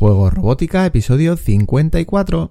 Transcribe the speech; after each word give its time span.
Juego 0.00 0.30
Robótica, 0.30 0.86
episodio 0.86 1.36
54. 1.36 2.48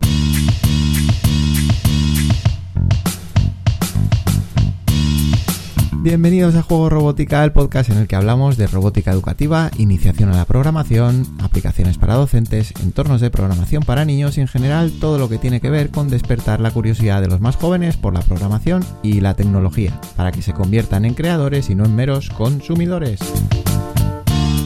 Bienvenidos 6.04 6.54
a 6.54 6.62
Juego 6.62 6.92
Robótica, 6.92 7.44
el 7.44 7.52
podcast 7.52 7.90
en 7.90 7.98
el 7.98 8.08
que 8.08 8.16
hablamos 8.16 8.56
de 8.56 8.68
robótica 8.68 9.10
educativa, 9.10 9.72
iniciación 9.80 10.30
a 10.30 10.38
la 10.38 10.46
programación, 10.46 11.26
aplicaciones 11.42 11.98
para 11.98 12.14
docentes, 12.14 12.72
entornos 12.84 13.20
de 13.20 13.32
programación 13.32 13.82
para 13.82 14.06
niños 14.06 14.38
y 14.38 14.42
en 14.42 14.48
general 14.48 14.92
todo 15.02 15.18
lo 15.18 15.28
que 15.28 15.40
tiene 15.40 15.60
que 15.60 15.72
ver 15.72 15.90
con 15.90 16.08
despertar 16.08 16.60
la 16.60 16.70
curiosidad 16.70 17.20
de 17.20 17.30
los 17.30 17.42
más 17.42 17.56
jóvenes 17.56 17.98
por 17.98 18.14
la 18.14 18.22
programación 18.22 18.86
y 19.02 19.22
la 19.22 19.34
tecnología, 19.34 20.00
para 20.16 20.32
que 20.32 20.44
se 20.44 20.54
conviertan 20.54 21.04
en 21.04 21.16
creadores 21.16 21.72
y 21.72 21.74
no 21.74 21.86
en 21.86 21.96
meros 21.96 22.30
consumidores. 22.30 23.20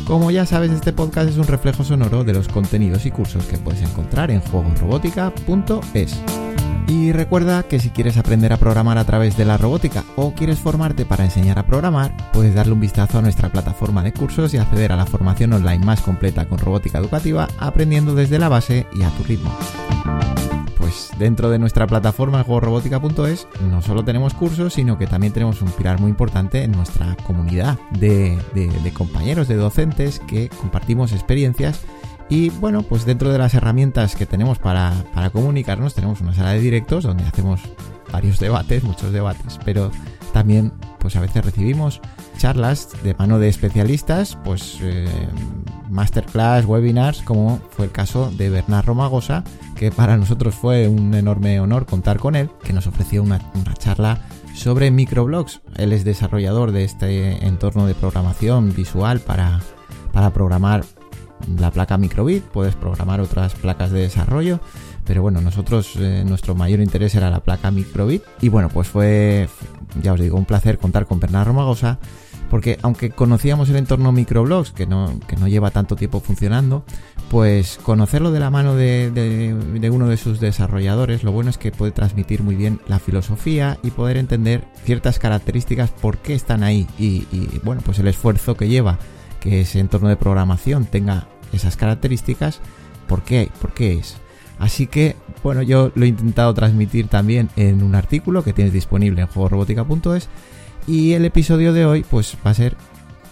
Como 0.06 0.32
ya 0.32 0.46
sabes, 0.46 0.72
este 0.72 0.92
podcast 0.92 1.30
es 1.30 1.38
un 1.38 1.48
reflejo 1.48 1.84
sonoro 1.84 2.26
de 2.26 2.34
los 2.34 2.50
contenidos 2.50 3.06
y 3.06 3.12
cursos 3.12 3.46
que 3.46 3.58
puedes 3.58 3.82
encontrar 3.82 4.32
en 4.32 4.42
juegosrobótica.es. 4.42 6.20
Y 6.88 7.12
recuerda 7.12 7.64
que 7.64 7.80
si 7.80 7.90
quieres 7.90 8.18
aprender 8.18 8.52
a 8.54 8.58
programar 8.58 8.98
a 8.98 9.06
través 9.06 9.38
de 9.38 9.46
la 9.46 9.58
robótica 9.58 10.04
o 10.16 10.34
quieres 10.34 10.60
formarte 10.60 11.06
para 11.06 11.24
enseñar 11.24 11.58
a 11.58 11.66
programar, 11.66 12.16
puedes 12.34 12.56
darle 12.56 12.74
un 12.74 12.80
vistazo 12.80 13.20
a 13.20 13.22
nuestra 13.22 13.50
plataforma 13.50 14.04
de 14.04 14.14
cursos 14.14 14.54
y 14.54 14.58
acceder 14.58 14.92
a 14.92 14.98
la 14.98 15.06
formación 15.06 15.54
online 15.54 15.86
más 15.86 16.02
completa 16.02 16.46
con 16.46 16.60
robótica 16.60 17.00
educativa, 17.00 17.48
aprendiendo 17.60 18.16
desde 18.16 18.40
la 18.40 18.50
base 18.50 18.86
y 18.94 19.04
a 19.04 19.10
tu 19.12 19.24
ritmo. 19.24 19.56
Pues 20.78 21.12
dentro 21.18 21.50
de 21.50 21.60
nuestra 21.60 21.88
plataforma 21.88 22.44
juegorobótica.es 22.44 23.48
no 23.70 23.82
solo 23.82 24.04
tenemos 24.04 24.34
cursos, 24.34 24.74
sino 24.74 24.98
que 24.98 25.08
también 25.08 25.32
tenemos 25.32 25.62
un 25.62 25.72
pilar 25.72 26.00
muy 26.02 26.10
importante 26.10 26.64
en 26.64 26.74
nuestra 26.74 27.16
comunidad 27.26 27.80
de, 27.92 28.38
compañeros, 28.94 29.48
de 29.48 29.56
docentes 29.56 30.20
que 30.28 30.50
compartimos 30.50 31.14
experiencias 31.14 31.82
y 32.30 32.50
bueno, 32.50 32.84
pues 32.84 33.06
dentro 33.06 33.32
de 33.32 33.38
las 33.38 33.54
herramientas 33.54 34.16
que 34.16 34.26
tenemos 34.26 34.60
para, 34.60 34.94
para, 35.14 35.30
comunicarnos, 35.30 35.94
tenemos 35.94 36.22
una 36.22 36.34
sala 36.34 36.54
de 36.54 36.60
directos 36.60 37.04
donde 37.04 37.24
hacemos 37.24 37.62
varios 38.12 38.40
debates, 38.40 38.84
muchos 38.84 39.12
debates, 39.12 39.60
pero 39.66 39.92
también 40.34 40.72
pues 41.00 41.16
a 41.16 41.22
veces 41.22 41.44
recibimos 41.44 42.02
charlas 42.38 42.90
de 43.04 43.14
mano 43.14 43.40
de 43.40 43.50
especialistas, 43.50 44.38
pues 44.44 44.80
eh, 44.82 45.08
masterclass, 45.90 46.66
webinars, 46.66 47.22
como 47.22 47.60
fue 47.72 47.86
el 47.86 47.92
caso 47.92 48.32
de 48.32 48.50
Bernard 48.50 48.86
Romagosa, 48.86 49.44
que 49.76 49.92
para 49.92 50.18
nosotros 50.18 50.56
fue 50.56 50.88
un 50.88 51.14
enorme 51.14 51.60
honor 51.60 51.86
contar 51.86 52.20
con 52.20 52.36
él, 52.36 52.50
que 52.64 52.74
nos 52.74 52.88
ofreció 52.88 53.22
una, 53.24 53.40
charla 53.78 54.22
sobre 54.54 54.92
microblogs. 54.92 55.62
Él 55.76 55.94
es 55.94 56.04
desarrollador 56.04 56.72
de 56.72 56.84
este 56.84 57.46
entorno 57.46 57.86
de 57.86 57.96
programación 57.96 58.74
visual 58.74 59.20
para, 59.20 59.62
para 60.12 60.32
programar 60.32 60.86
la 61.60 61.72
placa 61.72 61.98
microbit, 61.98 62.44
puedes 62.44 62.76
programar 62.76 63.20
otras 63.20 63.54
placas 63.56 63.92
de 63.92 64.02
desarrollo, 64.02 64.60
pero 65.06 65.22
bueno, 65.22 65.42
nosotros 65.42 65.94
eh, 65.98 66.24
nuestro 66.26 66.56
mayor 66.56 66.80
interés 66.80 67.16
era 67.16 67.30
la 67.30 67.42
placa 67.42 67.72
microbit 67.72 68.24
y 68.42 68.50
bueno, 68.50 68.70
pues 68.70 68.88
fue, 68.88 69.50
ya 70.02 70.14
os 70.14 70.20
digo, 70.20 70.38
un 70.38 70.46
placer 70.46 70.78
contar 70.78 71.06
con 71.06 71.20
Bernardo 71.20 71.52
Romagosa 71.52 72.00
porque 72.54 72.78
aunque 72.84 73.10
conocíamos 73.10 73.68
el 73.70 73.78
entorno 73.78 74.12
microblogs, 74.12 74.74
que 74.74 74.86
no, 74.86 75.20
que 75.28 75.36
no 75.38 75.48
lleva 75.48 75.72
tanto 75.72 75.96
tiempo 75.96 76.20
funcionando, 76.20 76.86
pues 77.32 77.80
conocerlo 77.82 78.32
de 78.32 78.40
la 78.40 78.52
mano 78.52 78.76
de, 78.76 79.90
uno 79.92 80.08
de 80.08 80.18
sus 80.18 80.40
desarrolladores, 80.40 81.24
lo 81.24 81.32
bueno 81.32 81.50
es 81.50 81.58
que 81.58 81.72
puede 81.72 81.92
transmitir 81.92 82.44
muy 82.44 82.56
bien 82.56 82.80
la 82.88 83.00
filosofía 83.00 83.80
y 83.82 83.90
poder 83.90 84.18
entender 84.18 84.66
ciertas 84.86 85.18
características 85.18 85.90
por 85.90 86.20
qué 86.20 86.36
están 86.36 86.62
ahí 86.62 86.88
y, 87.00 87.26
y 87.32 87.60
bueno, 87.64 87.82
pues 87.84 87.98
el 87.98 88.08
esfuerzo 88.08 88.56
que 88.56 88.68
lleva 88.68 89.00
que 89.44 89.62
ese 89.62 89.80
entorno 89.80 90.08
de 90.08 90.16
programación 90.16 90.86
tenga 90.86 91.28
esas 91.52 91.76
características, 91.76 92.62
¿por 93.08 93.24
qué? 93.24 93.52
¿Por 93.62 93.74
qué 93.74 93.94
es? 93.94 94.16
Así 94.58 94.88
que, 94.88 95.18
bueno, 95.44 95.62
yo 95.62 95.92
lo 95.96 96.06
he 96.06 96.08
intentado 96.08 96.54
transmitir 96.54 97.10
también 97.10 97.50
en 97.58 97.84
un 97.84 97.94
artículo 97.94 98.44
que 98.44 98.54
tienes 98.54 98.72
disponible 98.74 99.22
en 99.22 99.28
juegorobótica.es 99.28 100.30
y 100.88 101.14
el 101.14 101.26
episodio 101.26 101.74
de 101.74 101.86
hoy 101.86 102.06
pues 102.10 102.38
va 102.46 102.52
a 102.52 102.54
ser 102.54 102.78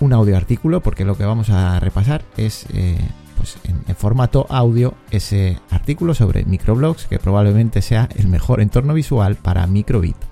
un 0.01 0.11
audio 0.11 0.35
artículo 0.35 0.81
porque 0.81 1.05
lo 1.05 1.15
que 1.15 1.23
vamos 1.23 1.49
a 1.49 1.79
repasar 1.79 2.23
es 2.35 2.65
eh, 2.73 2.97
pues 3.37 3.57
en, 3.63 3.81
en, 3.87 3.95
formato 3.95 4.45
audio 4.49 4.95
ese 5.11 5.59
artículo 5.69 6.13
sobre 6.13 6.43
microblogs 6.43 7.05
que 7.05 7.19
probablemente 7.19 7.81
sea 7.81 8.09
el 8.15 8.27
mejor 8.27 8.59
entorno 8.59 8.93
visual 8.93 9.35
para 9.35 9.67
microbit. 9.67 10.30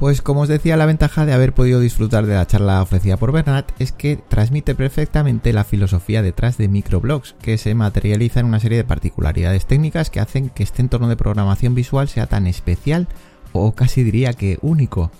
Pues 0.00 0.22
como 0.22 0.40
os 0.40 0.48
decía, 0.48 0.78
la 0.78 0.86
ventaja 0.86 1.26
de 1.26 1.34
haber 1.34 1.52
podido 1.52 1.78
disfrutar 1.78 2.24
de 2.24 2.34
la 2.34 2.46
charla 2.46 2.80
ofrecida 2.80 3.18
por 3.18 3.32
Bernat 3.32 3.70
es 3.78 3.92
que 3.92 4.16
transmite 4.16 4.74
perfectamente 4.74 5.52
la 5.52 5.62
filosofía 5.62 6.22
detrás 6.22 6.56
de 6.56 6.68
microblogs, 6.68 7.34
que 7.42 7.58
se 7.58 7.74
materializa 7.74 8.40
en 8.40 8.46
una 8.46 8.60
serie 8.60 8.78
de 8.78 8.84
particularidades 8.84 9.66
técnicas 9.66 10.08
que 10.08 10.20
hacen 10.20 10.48
que 10.48 10.62
este 10.62 10.80
entorno 10.80 11.06
de 11.06 11.18
programación 11.18 11.74
visual 11.74 12.08
sea 12.08 12.26
tan 12.26 12.46
especial 12.46 13.08
o 13.52 13.72
casi 13.72 14.02
diría 14.02 14.32
que 14.32 14.58
único. 14.62 15.10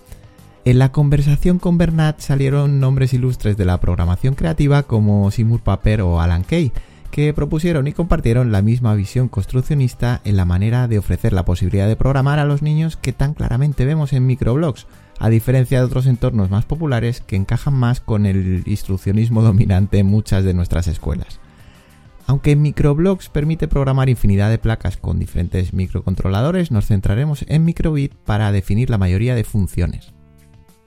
En 0.64 0.78
la 0.78 0.92
conversación 0.92 1.58
con 1.58 1.76
Bernat 1.76 2.18
salieron 2.20 2.80
nombres 2.80 3.12
ilustres 3.12 3.58
de 3.58 3.66
la 3.66 3.80
programación 3.80 4.34
creativa 4.34 4.84
como 4.84 5.30
Seymour 5.30 5.60
Papert 5.60 6.02
o 6.02 6.22
Alan 6.22 6.42
Kay, 6.42 6.72
que 7.10 7.32
propusieron 7.34 7.86
y 7.86 7.92
compartieron 7.92 8.52
la 8.52 8.62
misma 8.62 8.94
visión 8.94 9.28
construccionista 9.28 10.20
en 10.24 10.36
la 10.36 10.44
manera 10.44 10.88
de 10.88 10.98
ofrecer 10.98 11.32
la 11.32 11.44
posibilidad 11.44 11.88
de 11.88 11.96
programar 11.96 12.38
a 12.38 12.44
los 12.44 12.62
niños 12.62 12.96
que 12.96 13.12
tan 13.12 13.34
claramente 13.34 13.84
vemos 13.84 14.12
en 14.12 14.26
microblogs, 14.26 14.86
a 15.18 15.28
diferencia 15.28 15.78
de 15.78 15.84
otros 15.84 16.06
entornos 16.06 16.50
más 16.50 16.64
populares 16.64 17.20
que 17.20 17.36
encajan 17.36 17.74
más 17.74 18.00
con 18.00 18.26
el 18.26 18.62
instruccionismo 18.66 19.42
dominante 19.42 19.98
en 19.98 20.06
muchas 20.06 20.44
de 20.44 20.54
nuestras 20.54 20.86
escuelas. 20.86 21.40
Aunque 22.26 22.54
Microblogs 22.54 23.28
permite 23.28 23.66
programar 23.66 24.08
infinidad 24.08 24.50
de 24.50 24.58
placas 24.58 24.96
con 24.96 25.18
diferentes 25.18 25.72
microcontroladores, 25.72 26.70
nos 26.70 26.86
centraremos 26.86 27.44
en 27.48 27.64
Microbit 27.64 28.14
para 28.14 28.52
definir 28.52 28.88
la 28.88 28.98
mayoría 28.98 29.34
de 29.34 29.42
funciones. 29.42 30.12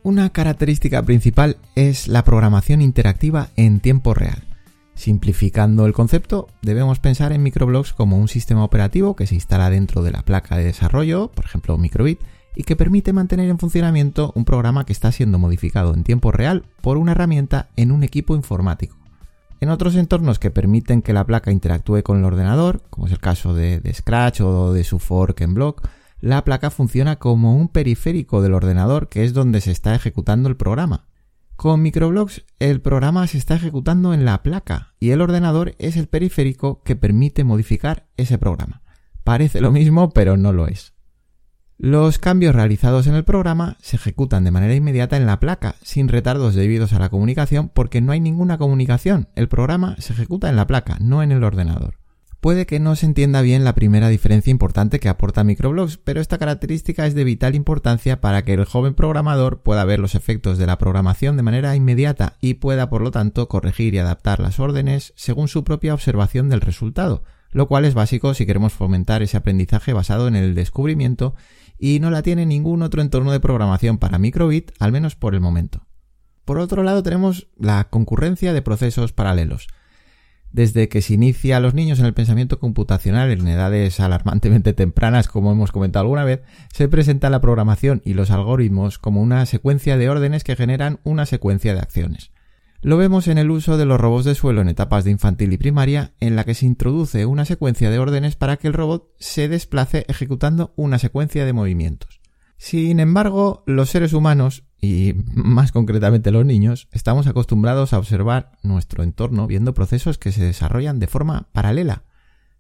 Una 0.04 0.30
característica 0.32 1.04
principal 1.04 1.58
es 1.76 2.08
la 2.08 2.24
programación 2.24 2.82
interactiva 2.82 3.50
en 3.58 3.82
tiempo 3.82 4.14
real. 4.14 4.53
Simplificando 4.96 5.86
el 5.86 5.94
concepto, 5.94 6.48
debemos 6.62 7.00
pensar 7.00 7.32
en 7.34 7.44
microblogs 7.44 7.94
como 7.94 8.18
un 8.18 8.28
sistema 8.28 8.64
operativo 8.64 9.16
que 9.16 9.28
se 9.28 9.36
instala 9.36 9.70
dentro 9.70 10.04
de 10.04 10.12
la 10.12 10.24
placa 10.24 10.56
de 10.56 10.66
desarrollo, 10.66 11.32
por 11.32 11.46
ejemplo 11.46 11.78
microbit, 11.78 12.22
y 12.56 12.64
que 12.64 12.76
permite 12.76 13.14
mantener 13.14 13.50
en 13.50 13.58
funcionamiento 13.58 14.32
un 14.36 14.46
programa 14.46 14.86
que 14.86 14.94
está 14.94 15.12
siendo 15.12 15.40
modificado 15.40 15.94
en 15.94 16.04
tiempo 16.04 16.32
real 16.32 16.66
por 16.82 16.98
una 16.98 17.14
herramienta 17.14 17.70
en 17.76 17.92
un 17.92 18.04
equipo 18.04 18.36
informático. 18.36 18.96
En 19.60 19.70
otros 19.70 19.96
entornos 19.96 20.40
que 20.40 20.52
permiten 20.52 21.02
que 21.02 21.14
la 21.14 21.26
placa 21.26 21.52
interactúe 21.52 22.04
con 22.04 22.18
el 22.18 22.26
ordenador, 22.26 22.82
como 22.90 23.08
es 23.08 23.14
el 23.14 23.20
caso 23.20 23.54
de, 23.54 23.82
Scratch 23.94 24.42
o 24.42 24.74
de 24.74 24.84
su 24.84 25.00
fork 25.00 25.40
en 25.42 25.54
block, 25.54 25.88
la 26.20 26.44
placa 26.44 26.70
funciona 26.70 27.18
como 27.18 27.56
un 27.56 27.70
periférico 27.70 28.42
del 28.42 28.54
ordenador 28.54 29.10
que 29.10 29.24
es 29.24 29.34
donde 29.34 29.62
se 29.62 29.72
está 29.72 29.96
ejecutando 29.96 30.50
el 30.50 30.58
programa. 30.58 31.06
Con 31.64 31.82
microblogs 31.82 32.44
el 32.60 32.82
programa 32.82 33.26
se 33.26 33.38
está 33.38 33.56
ejecutando 33.56 34.14
en 34.14 34.26
la 34.26 34.44
placa 34.44 34.96
y 35.00 35.12
el 35.12 35.22
ordenador 35.22 35.76
es 35.80 35.96
el 35.96 36.08
periférico 36.08 36.84
que 36.84 36.98
permite 36.98 37.46
modificar 37.46 38.10
ese 38.18 38.38
programa. 38.38 38.82
Parece 39.24 39.62
lo 39.62 39.72
mismo, 39.72 40.10
pero 40.10 40.36
no 40.36 40.52
lo 40.52 40.68
es. 40.68 40.94
Los 41.78 42.20
cambios 42.20 42.54
realizados 42.54 43.08
en 43.08 43.16
el 43.16 43.24
programa 43.24 43.78
se 43.80 43.96
ejecutan 43.96 44.44
de 44.44 44.52
manera 44.52 44.76
inmediata 44.76 45.16
en 45.16 45.26
la 45.26 45.40
placa, 45.40 45.76
sin 45.82 46.10
retardos 46.10 46.54
debidos 46.54 46.92
a 46.92 47.00
la 47.00 47.08
comunicación, 47.08 47.72
porque 47.74 48.02
no 48.02 48.12
hay 48.12 48.20
ninguna 48.20 48.58
comunicación. 48.58 49.30
El 49.34 49.48
programa 49.48 49.96
se 50.00 50.12
ejecuta 50.12 50.50
en 50.50 50.58
la 50.58 50.68
placa, 50.68 50.98
no 51.00 51.24
en 51.24 51.32
el 51.32 51.46
ordenador. 51.46 52.03
Puede 52.44 52.66
que 52.66 52.82
no 52.82 52.98
se 52.98 53.06
entienda 53.06 53.42
bien 53.42 53.64
la 53.64 53.74
primera 53.74 54.10
diferencia 54.10 54.52
importante 54.52 55.00
que 55.00 55.08
aporta 55.08 55.46
Microblogs, 55.46 55.96
pero 55.96 56.20
esta 56.20 56.38
característica 56.38 57.08
es 57.08 57.16
de 57.16 57.24
vital 57.24 57.56
importancia 57.56 58.20
para 58.20 58.44
que 58.44 58.52
el 58.52 58.66
joven 58.66 58.96
programador 58.96 59.62
pueda 59.62 59.86
ver 59.86 60.02
los 60.02 60.14
efectos 60.14 60.58
de 60.58 60.66
la 60.66 60.78
programación 60.78 61.38
de 61.38 61.44
manera 61.44 61.74
inmediata 61.74 62.36
y 62.42 62.56
pueda, 62.56 62.90
por 62.90 63.02
lo 63.02 63.12
tanto, 63.12 63.48
corregir 63.48 63.94
y 63.94 64.00
adaptar 64.00 64.42
las 64.42 64.60
órdenes 64.60 65.14
según 65.16 65.48
su 65.48 65.64
propia 65.64 65.94
observación 65.94 66.50
del 66.50 66.60
resultado, 66.60 67.24
lo 67.52 67.70
cual 67.70 67.86
es 67.86 67.94
básico 67.94 68.34
si 68.34 68.46
queremos 68.46 68.74
fomentar 68.74 69.24
ese 69.24 69.38
aprendizaje 69.38 69.94
basado 69.94 70.28
en 70.28 70.36
el 70.36 70.54
descubrimiento 70.54 71.36
y 71.80 72.02
no 72.02 72.12
la 72.12 72.24
tiene 72.24 72.46
ningún 72.46 72.82
otro 72.82 73.02
entorno 73.02 73.32
de 73.32 73.40
programación 73.40 74.00
para 74.00 74.20
microbit, 74.20 74.74
al 74.80 74.92
menos 74.92 75.16
por 75.16 75.34
el 75.34 75.40
momento. 75.40 75.86
Por 76.44 76.60
otro 76.60 76.84
lado 76.84 77.04
tenemos 77.04 77.48
la 77.58 77.86
concurrencia 77.86 78.52
de 78.52 78.62
procesos 78.62 79.14
paralelos. 79.14 79.70
Desde 80.54 80.88
que 80.88 81.02
se 81.02 81.16
inicia 81.16 81.58
a 81.58 81.60
los 81.60 81.74
niños 81.74 82.00
en 82.00 82.06
el 82.06 82.14
pensamiento 82.14 82.60
computacional 82.60 83.32
en 83.32 83.48
edades 83.48 84.00
alarmantemente 84.00 84.74
tempranas, 84.74 85.28
como 85.28 85.52
hemos 85.52 85.72
comentado 85.72 86.04
alguna 86.04 86.26
vez, 86.26 86.42
se 86.72 86.88
presenta 86.88 87.32
la 87.32 87.42
programación 87.42 88.04
y 88.06 88.14
los 88.14 88.30
algoritmos 88.30 89.00
como 89.00 89.24
una 89.24 89.44
secuencia 89.48 89.98
de 89.98 90.12
órdenes 90.12 90.44
que 90.44 90.56
generan 90.56 91.00
una 91.04 91.26
secuencia 91.26 91.74
de 91.74 91.80
acciones. 91.80 92.32
Lo 92.84 92.98
vemos 92.98 93.28
en 93.28 93.40
el 93.40 93.50
uso 93.50 93.78
de 93.78 93.86
los 93.86 94.00
robots 94.00 94.26
de 94.26 94.36
suelo 94.36 94.62
en 94.62 94.70
etapas 94.70 95.06
de 95.06 95.12
infantil 95.12 95.54
y 95.54 95.58
primaria, 95.58 96.14
en 96.20 96.36
la 96.36 96.44
que 96.44 96.54
se 96.54 96.68
introduce 96.68 97.26
una 97.26 97.46
secuencia 97.46 97.90
de 97.90 97.98
órdenes 97.98 98.36
para 98.36 98.58
que 98.58 98.68
el 98.68 98.74
robot 98.74 99.08
se 99.18 99.48
desplace 99.48 100.06
ejecutando 100.08 100.72
una 100.76 101.00
secuencia 101.00 101.46
de 101.46 101.54
movimientos. 101.54 102.22
Sin 102.58 103.00
embargo, 103.00 103.64
los 103.66 103.90
seres 103.90 104.14
humanos 104.14 104.66
y 104.84 105.16
más 105.34 105.72
concretamente 105.72 106.30
los 106.30 106.46
niños, 106.46 106.90
estamos 106.92 107.26
acostumbrados 107.28 107.94
a 107.94 108.00
observar 108.00 108.52
nuestro 108.64 109.02
entorno 109.02 109.48
viendo 109.48 109.74
procesos 109.74 110.18
que 110.18 110.34
se 110.34 110.44
desarrollan 110.44 111.00
de 111.00 111.08
forma 111.08 111.48
paralela. 111.54 112.04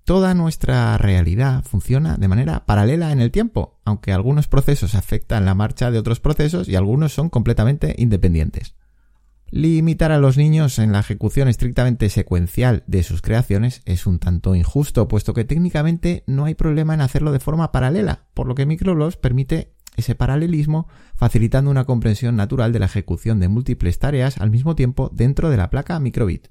Toda 0.06 0.34
nuestra 0.34 0.98
realidad 0.98 1.66
funciona 1.66 2.16
de 2.16 2.30
manera 2.30 2.66
paralela 2.66 3.12
en 3.12 3.20
el 3.20 3.30
tiempo, 3.30 3.82
aunque 3.84 4.14
algunos 4.14 4.48
procesos 4.48 4.96
afectan 4.96 5.44
la 5.44 5.54
marcha 5.54 5.92
de 5.92 6.00
otros 6.00 6.22
procesos 6.22 6.70
y 6.70 6.78
algunos 6.78 7.12
son 7.12 7.30
completamente 7.30 7.94
independientes. 7.98 8.76
Limitar 9.52 10.14
a 10.14 10.18
los 10.18 10.38
niños 10.38 10.80
en 10.80 10.94
la 10.94 11.02
ejecución 11.02 11.50
estrictamente 11.50 12.10
secuencial 12.10 12.86
de 12.88 13.04
sus 13.04 13.22
creaciones 13.22 13.82
es 13.84 14.08
un 14.08 14.20
tanto 14.20 14.56
injusto, 14.56 15.10
puesto 15.10 15.34
que 15.34 15.44
técnicamente 15.44 16.24
no 16.26 16.46
hay 16.46 16.56
problema 16.56 16.94
en 16.94 17.02
hacerlo 17.02 17.34
de 17.34 17.42
forma 17.42 17.74
paralela, 17.74 18.28
por 18.34 18.48
lo 18.48 18.56
que 18.56 18.66
Microblox 18.66 19.18
permite 19.18 19.74
ese 19.96 20.16
paralelismo 20.16 20.88
facilitando 21.16 21.72
una 21.72 21.86
comprensión 21.86 22.36
natural 22.36 22.74
de 22.74 22.80
la 22.80 22.86
ejecución 22.86 23.40
de 23.40 23.48
múltiples 23.48 24.00
tareas 24.00 24.38
al 24.40 24.52
mismo 24.52 24.76
tiempo 24.76 25.10
dentro 25.14 25.50
de 25.50 25.58
la 25.58 25.70
placa 25.70 26.00
microbit. 26.00 26.48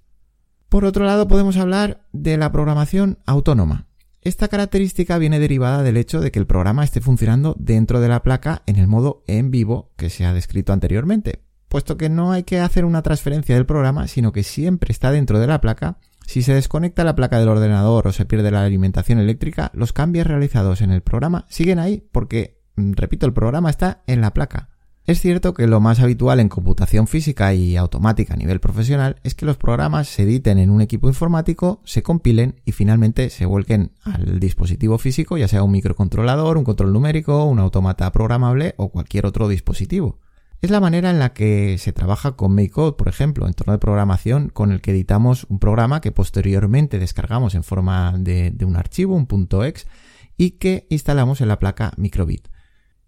Por 0.68 0.84
otro 0.84 1.04
lado, 1.04 1.28
podemos 1.28 1.56
hablar 1.58 2.06
de 2.12 2.38
la 2.38 2.50
programación 2.50 3.18
autónoma. 3.26 3.88
Esta 4.22 4.46
característica 4.46 5.18
viene 5.18 5.40
derivada 5.40 5.82
del 5.82 5.96
hecho 5.96 6.20
de 6.20 6.30
que 6.30 6.38
el 6.38 6.46
programa 6.46 6.84
esté 6.84 7.00
funcionando 7.00 7.56
dentro 7.58 8.00
de 8.00 8.08
la 8.08 8.22
placa 8.22 8.62
en 8.66 8.76
el 8.76 8.86
modo 8.86 9.24
en 9.26 9.50
vivo 9.50 9.92
que 9.96 10.10
se 10.10 10.24
ha 10.24 10.32
descrito 10.32 10.72
anteriormente, 10.72 11.42
puesto 11.68 11.96
que 11.96 12.08
no 12.08 12.30
hay 12.30 12.44
que 12.44 12.60
hacer 12.60 12.84
una 12.84 13.02
transferencia 13.02 13.56
del 13.56 13.66
programa, 13.66 14.06
sino 14.06 14.30
que 14.30 14.44
siempre 14.44 14.92
está 14.92 15.10
dentro 15.10 15.40
de 15.40 15.48
la 15.48 15.60
placa. 15.60 15.98
Si 16.24 16.42
se 16.42 16.54
desconecta 16.54 17.02
la 17.02 17.16
placa 17.16 17.40
del 17.40 17.48
ordenador 17.48 18.06
o 18.06 18.12
se 18.12 18.24
pierde 18.24 18.52
la 18.52 18.64
alimentación 18.64 19.18
eléctrica, 19.18 19.72
los 19.74 19.92
cambios 19.92 20.26
realizados 20.26 20.82
en 20.82 20.92
el 20.92 21.02
programa 21.02 21.44
siguen 21.48 21.80
ahí 21.80 22.08
porque, 22.12 22.61
repito, 22.76 23.26
el 23.26 23.32
programa 23.32 23.70
está 23.70 24.02
en 24.06 24.20
la 24.20 24.32
placa. 24.32 24.68
Es 25.04 25.20
cierto 25.20 25.52
que 25.52 25.66
lo 25.66 25.80
más 25.80 25.98
habitual 25.98 26.38
en 26.38 26.48
computación 26.48 27.08
física 27.08 27.52
y 27.54 27.76
automática 27.76 28.34
a 28.34 28.36
nivel 28.36 28.60
profesional 28.60 29.16
es 29.24 29.34
que 29.34 29.44
los 29.44 29.56
programas 29.56 30.06
se 30.06 30.22
editen 30.22 30.58
en 30.58 30.70
un 30.70 30.80
equipo 30.80 31.08
informático, 31.08 31.80
se 31.84 32.04
compilen 32.04 32.60
y 32.64 32.70
finalmente 32.70 33.28
se 33.28 33.44
vuelquen 33.44 33.90
al 34.04 34.38
dispositivo 34.38 34.98
físico, 34.98 35.36
ya 35.36 35.48
sea 35.48 35.64
un 35.64 35.72
microcontrolador, 35.72 36.56
un 36.56 36.62
control 36.62 36.92
numérico, 36.92 37.44
un 37.44 37.58
automata 37.58 38.12
programable 38.12 38.74
o 38.76 38.90
cualquier 38.90 39.26
otro 39.26 39.48
dispositivo. 39.48 40.20
Es 40.60 40.70
la 40.70 40.78
manera 40.78 41.10
en 41.10 41.18
la 41.18 41.32
que 41.32 41.78
se 41.78 41.92
trabaja 41.92 42.36
con 42.36 42.54
MakeCode, 42.54 42.96
por 42.96 43.08
ejemplo, 43.08 43.48
entorno 43.48 43.72
de 43.72 43.80
programación 43.80 44.50
con 44.50 44.70
el 44.70 44.80
que 44.80 44.92
editamos 44.92 45.46
un 45.48 45.58
programa 45.58 46.00
que 46.00 46.12
posteriormente 46.12 47.00
descargamos 47.00 47.56
en 47.56 47.64
forma 47.64 48.14
de, 48.16 48.52
de 48.52 48.64
un 48.64 48.76
archivo, 48.76 49.16
un 49.16 49.48
.exe, 49.64 49.88
y 50.36 50.52
que 50.52 50.86
instalamos 50.90 51.40
en 51.40 51.48
la 51.48 51.58
placa 51.58 51.92
microbit. 51.96 52.46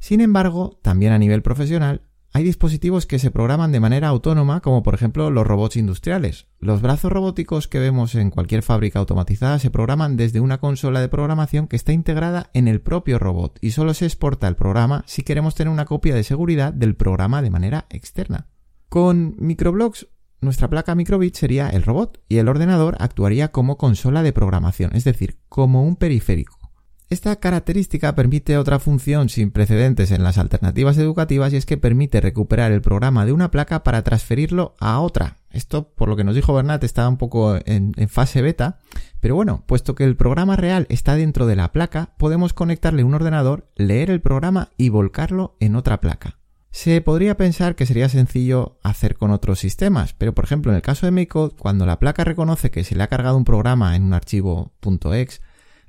Sin 0.04 0.20
embargo, 0.20 0.78
también 0.82 1.12
a 1.12 1.18
nivel 1.18 1.40
profesional, 1.40 2.02
hay 2.34 2.44
dispositivos 2.44 3.06
que 3.06 3.18
se 3.18 3.30
programan 3.30 3.72
de 3.72 3.80
manera 3.80 4.08
autónoma, 4.08 4.60
como 4.60 4.82
por 4.82 4.92
ejemplo 4.94 5.30
los 5.30 5.46
robots 5.46 5.78
industriales. 5.78 6.46
Los 6.58 6.82
brazos 6.82 7.10
robóticos 7.10 7.68
que 7.68 7.78
vemos 7.78 8.14
en 8.14 8.28
cualquier 8.28 8.62
fábrica 8.62 8.98
automatizada 8.98 9.58
se 9.58 9.70
programan 9.70 10.18
desde 10.18 10.40
una 10.40 10.58
consola 10.58 11.00
de 11.00 11.08
programación 11.08 11.68
que 11.68 11.76
está 11.76 11.94
integrada 11.94 12.50
en 12.52 12.68
el 12.68 12.82
propio 12.82 13.18
robot 13.18 13.56
y 13.62 13.70
solo 13.70 13.94
se 13.94 14.04
exporta 14.04 14.46
el 14.46 14.56
programa 14.56 15.04
si 15.06 15.22
queremos 15.22 15.54
tener 15.54 15.72
una 15.72 15.86
copia 15.86 16.14
de 16.14 16.22
seguridad 16.22 16.74
del 16.74 16.96
programa 16.96 17.40
de 17.40 17.48
manera 17.48 17.86
externa. 17.88 18.48
Con 18.90 19.36
microblocks, 19.38 20.08
nuestra 20.42 20.68
placa 20.68 20.94
microbit 20.94 21.34
sería 21.34 21.70
el 21.70 21.82
robot 21.82 22.20
y 22.28 22.36
el 22.36 22.48
ordenador 22.48 22.98
actuaría 23.00 23.52
como 23.52 23.78
consola 23.78 24.22
de 24.22 24.34
programación, 24.34 24.94
es 24.94 25.04
decir, 25.04 25.38
como 25.48 25.82
un 25.82 25.96
periférico. 25.96 26.63
Esta 27.10 27.36
característica 27.36 28.14
permite 28.14 28.56
otra 28.56 28.78
función 28.78 29.28
sin 29.28 29.50
precedentes 29.50 30.10
en 30.10 30.22
las 30.22 30.38
alternativas 30.38 30.96
educativas 30.96 31.52
y 31.52 31.56
es 31.56 31.66
que 31.66 31.76
permite 31.76 32.20
recuperar 32.20 32.72
el 32.72 32.80
programa 32.80 33.26
de 33.26 33.32
una 33.32 33.50
placa 33.50 33.84
para 33.84 34.02
transferirlo 34.02 34.74
a 34.80 34.98
otra. 35.00 35.36
Esto, 35.50 35.90
por 35.94 36.08
lo 36.08 36.16
que 36.16 36.24
nos 36.24 36.34
dijo 36.34 36.54
Bernat, 36.54 36.82
estaba 36.82 37.08
un 37.08 37.18
poco 37.18 37.56
en, 37.66 37.94
fase 38.08 38.42
beta, 38.42 38.78
pero 39.20 39.36
bueno, 39.36 39.62
puesto 39.66 39.94
que 39.94 40.04
el 40.04 40.16
programa 40.16 40.56
real 40.56 40.86
está 40.88 41.14
dentro 41.14 41.46
de 41.46 41.56
la 41.56 41.72
placa, 41.72 42.14
podemos 42.18 42.54
conectarle 42.54 43.04
un 43.04 43.14
ordenador, 43.14 43.68
leer 43.76 44.10
el 44.10 44.20
programa 44.20 44.70
y 44.76 44.88
volcarlo 44.88 45.56
en 45.60 45.76
otra 45.76 46.00
placa. 46.00 46.38
Se 46.72 47.00
podría 47.02 47.36
pensar 47.36 47.76
que 47.76 47.86
sería 47.86 48.08
sencillo 48.08 48.78
hacer 48.82 49.14
con 49.14 49.30
otros 49.30 49.60
sistemas, 49.60 50.12
pero 50.14 50.34
por 50.34 50.44
ejemplo 50.44 50.72
en 50.72 50.76
el 50.76 50.82
caso 50.82 51.06
de 51.06 51.12
MakeCode, 51.12 51.54
cuando 51.56 51.86
la 51.86 52.00
placa 52.00 52.24
reconoce 52.24 52.72
que 52.72 52.82
se 52.82 52.96
le 52.96 53.04
ha 53.04 53.08
cargado 53.08 53.36
un 53.36 53.44
programa 53.44 53.94
en 53.94 54.02
un 54.02 54.12
archivo 54.12 54.72
.exe, 55.12 55.40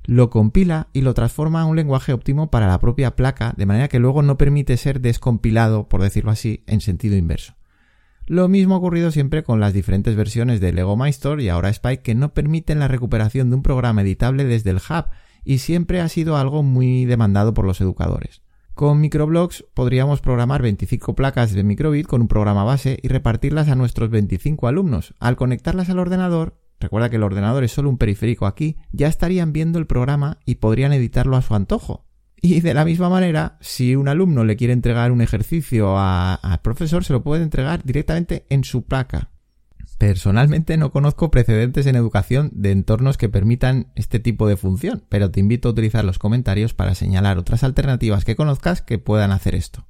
lo 0.06 0.30
compila 0.30 0.88
y 0.92 1.02
lo 1.02 1.14
transforma 1.14 1.60
a 1.60 1.66
un 1.66 1.76
lenguaje 1.76 2.12
óptimo 2.12 2.50
para 2.50 2.68
la 2.68 2.78
propia 2.78 3.16
placa, 3.16 3.52
de 3.56 3.66
manera 3.66 3.88
que 3.88 3.98
luego 3.98 4.22
no 4.22 4.38
permite 4.38 4.76
ser 4.76 5.00
descompilado, 5.00 5.88
por 5.88 6.02
decirlo 6.02 6.30
así, 6.30 6.62
en 6.66 6.80
sentido 6.80 7.16
inverso. 7.16 7.54
Lo 8.28 8.48
mismo 8.48 8.74
ha 8.74 8.78
ocurrido 8.78 9.12
siempre 9.12 9.44
con 9.44 9.60
las 9.60 9.72
diferentes 9.72 10.16
versiones 10.16 10.60
de 10.60 10.72
Lego 10.72 10.96
MyStore 10.96 11.44
y 11.44 11.48
ahora 11.48 11.68
Spike 11.68 12.02
que 12.02 12.14
no 12.14 12.34
permiten 12.34 12.80
la 12.80 12.88
recuperación 12.88 13.50
de 13.50 13.56
un 13.56 13.62
programa 13.62 14.02
editable 14.02 14.44
desde 14.44 14.70
el 14.70 14.78
hub 14.78 15.06
y 15.44 15.58
siempre 15.58 16.00
ha 16.00 16.08
sido 16.08 16.36
algo 16.36 16.64
muy 16.64 17.04
demandado 17.04 17.54
por 17.54 17.64
los 17.64 17.80
educadores. 17.80 18.42
Con 18.74 19.00
microblocks 19.00 19.64
podríamos 19.72 20.20
programar 20.20 20.60
25 20.60 21.14
placas 21.14 21.52
de 21.52 21.62
microbit 21.62 22.06
con 22.06 22.20
un 22.20 22.28
programa 22.28 22.64
base 22.64 22.98
y 23.00 23.08
repartirlas 23.08 23.68
a 23.68 23.76
nuestros 23.76 24.10
25 24.10 24.66
alumnos. 24.66 25.14
Al 25.18 25.36
conectarlas 25.36 25.88
al 25.88 26.00
ordenador, 26.00 26.58
recuerda 26.80 27.10
que 27.10 27.16
el 27.16 27.22
ordenador 27.22 27.64
es 27.64 27.72
solo 27.72 27.88
un 27.88 27.98
periférico 27.98 28.46
aquí, 28.46 28.76
ya 28.92 29.08
estarían 29.08 29.52
viendo 29.52 29.78
el 29.78 29.86
programa 29.86 30.38
y 30.44 30.56
podrían 30.56 30.92
editarlo 30.92 31.36
a 31.36 31.42
su 31.42 31.54
antojo. 31.54 32.06
Y 32.40 32.60
de 32.60 32.74
la 32.74 32.84
misma 32.84 33.08
manera, 33.08 33.56
si 33.60 33.96
un 33.96 34.08
alumno 34.08 34.44
le 34.44 34.56
quiere 34.56 34.72
entregar 34.72 35.10
un 35.10 35.22
ejercicio 35.22 35.98
al 35.98 36.60
profesor, 36.62 37.04
se 37.04 37.12
lo 37.12 37.22
puede 37.22 37.42
entregar 37.42 37.82
directamente 37.82 38.46
en 38.50 38.62
su 38.62 38.84
placa. 38.84 39.30
Personalmente 39.98 40.76
no 40.76 40.92
conozco 40.92 41.30
precedentes 41.30 41.86
en 41.86 41.96
educación 41.96 42.50
de 42.52 42.70
entornos 42.70 43.16
que 43.16 43.30
permitan 43.30 43.92
este 43.94 44.18
tipo 44.18 44.46
de 44.46 44.58
función, 44.58 45.04
pero 45.08 45.30
te 45.30 45.40
invito 45.40 45.68
a 45.68 45.72
utilizar 45.72 46.04
los 46.04 46.18
comentarios 46.18 46.74
para 46.74 46.94
señalar 46.94 47.38
otras 47.38 47.64
alternativas 47.64 48.26
que 48.26 48.36
conozcas 48.36 48.82
que 48.82 48.98
puedan 48.98 49.32
hacer 49.32 49.54
esto. 49.54 49.86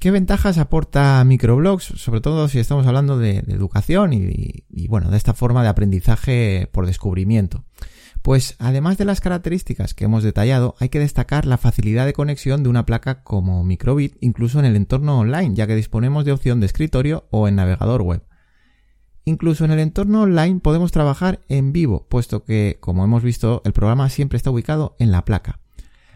¿Qué 0.00 0.10
ventajas 0.10 0.56
aporta 0.56 1.22
microblogs? 1.24 1.84
Sobre 1.84 2.22
todo 2.22 2.48
si 2.48 2.58
estamos 2.58 2.86
hablando 2.86 3.18
de, 3.18 3.44
educación 3.48 4.14
y, 4.14 4.88
bueno, 4.88 5.10
de 5.10 5.18
esta 5.18 5.34
forma 5.34 5.62
de 5.62 5.68
aprendizaje 5.68 6.70
por 6.72 6.86
descubrimiento. 6.86 7.66
Pues 8.22 8.56
además 8.58 8.96
de 8.96 9.04
las 9.04 9.20
características 9.20 9.92
que 9.92 10.06
hemos 10.06 10.22
detallado, 10.22 10.74
hay 10.78 10.88
que 10.88 11.00
destacar 11.00 11.44
la 11.44 11.58
facilidad 11.58 12.06
de 12.06 12.14
conexión 12.14 12.62
de 12.62 12.70
una 12.70 12.86
placa 12.86 13.22
como 13.22 13.62
microbit 13.62 14.16
incluso 14.20 14.58
en 14.58 14.64
el 14.64 14.74
entorno 14.74 15.18
online, 15.18 15.54
ya 15.54 15.66
que 15.66 15.76
disponemos 15.76 16.24
de 16.24 16.32
opción 16.32 16.60
de 16.60 16.66
escritorio 16.66 17.26
o 17.30 17.46
en 17.46 17.56
navegador 17.56 18.00
web. 18.00 18.24
Incluso 19.26 19.66
en 19.66 19.70
el 19.70 19.80
entorno 19.80 20.22
online 20.22 20.60
podemos 20.60 20.92
trabajar 20.92 21.40
en 21.50 21.74
vivo, 21.74 22.06
puesto 22.08 22.42
que, 22.42 22.78
como 22.80 23.04
hemos 23.04 23.22
visto, 23.22 23.60
el 23.66 23.74
programa 23.74 24.08
siempre 24.08 24.38
está 24.38 24.50
ubicado 24.50 24.96
en 24.98 25.12
la 25.12 25.26
placa. 25.26 25.60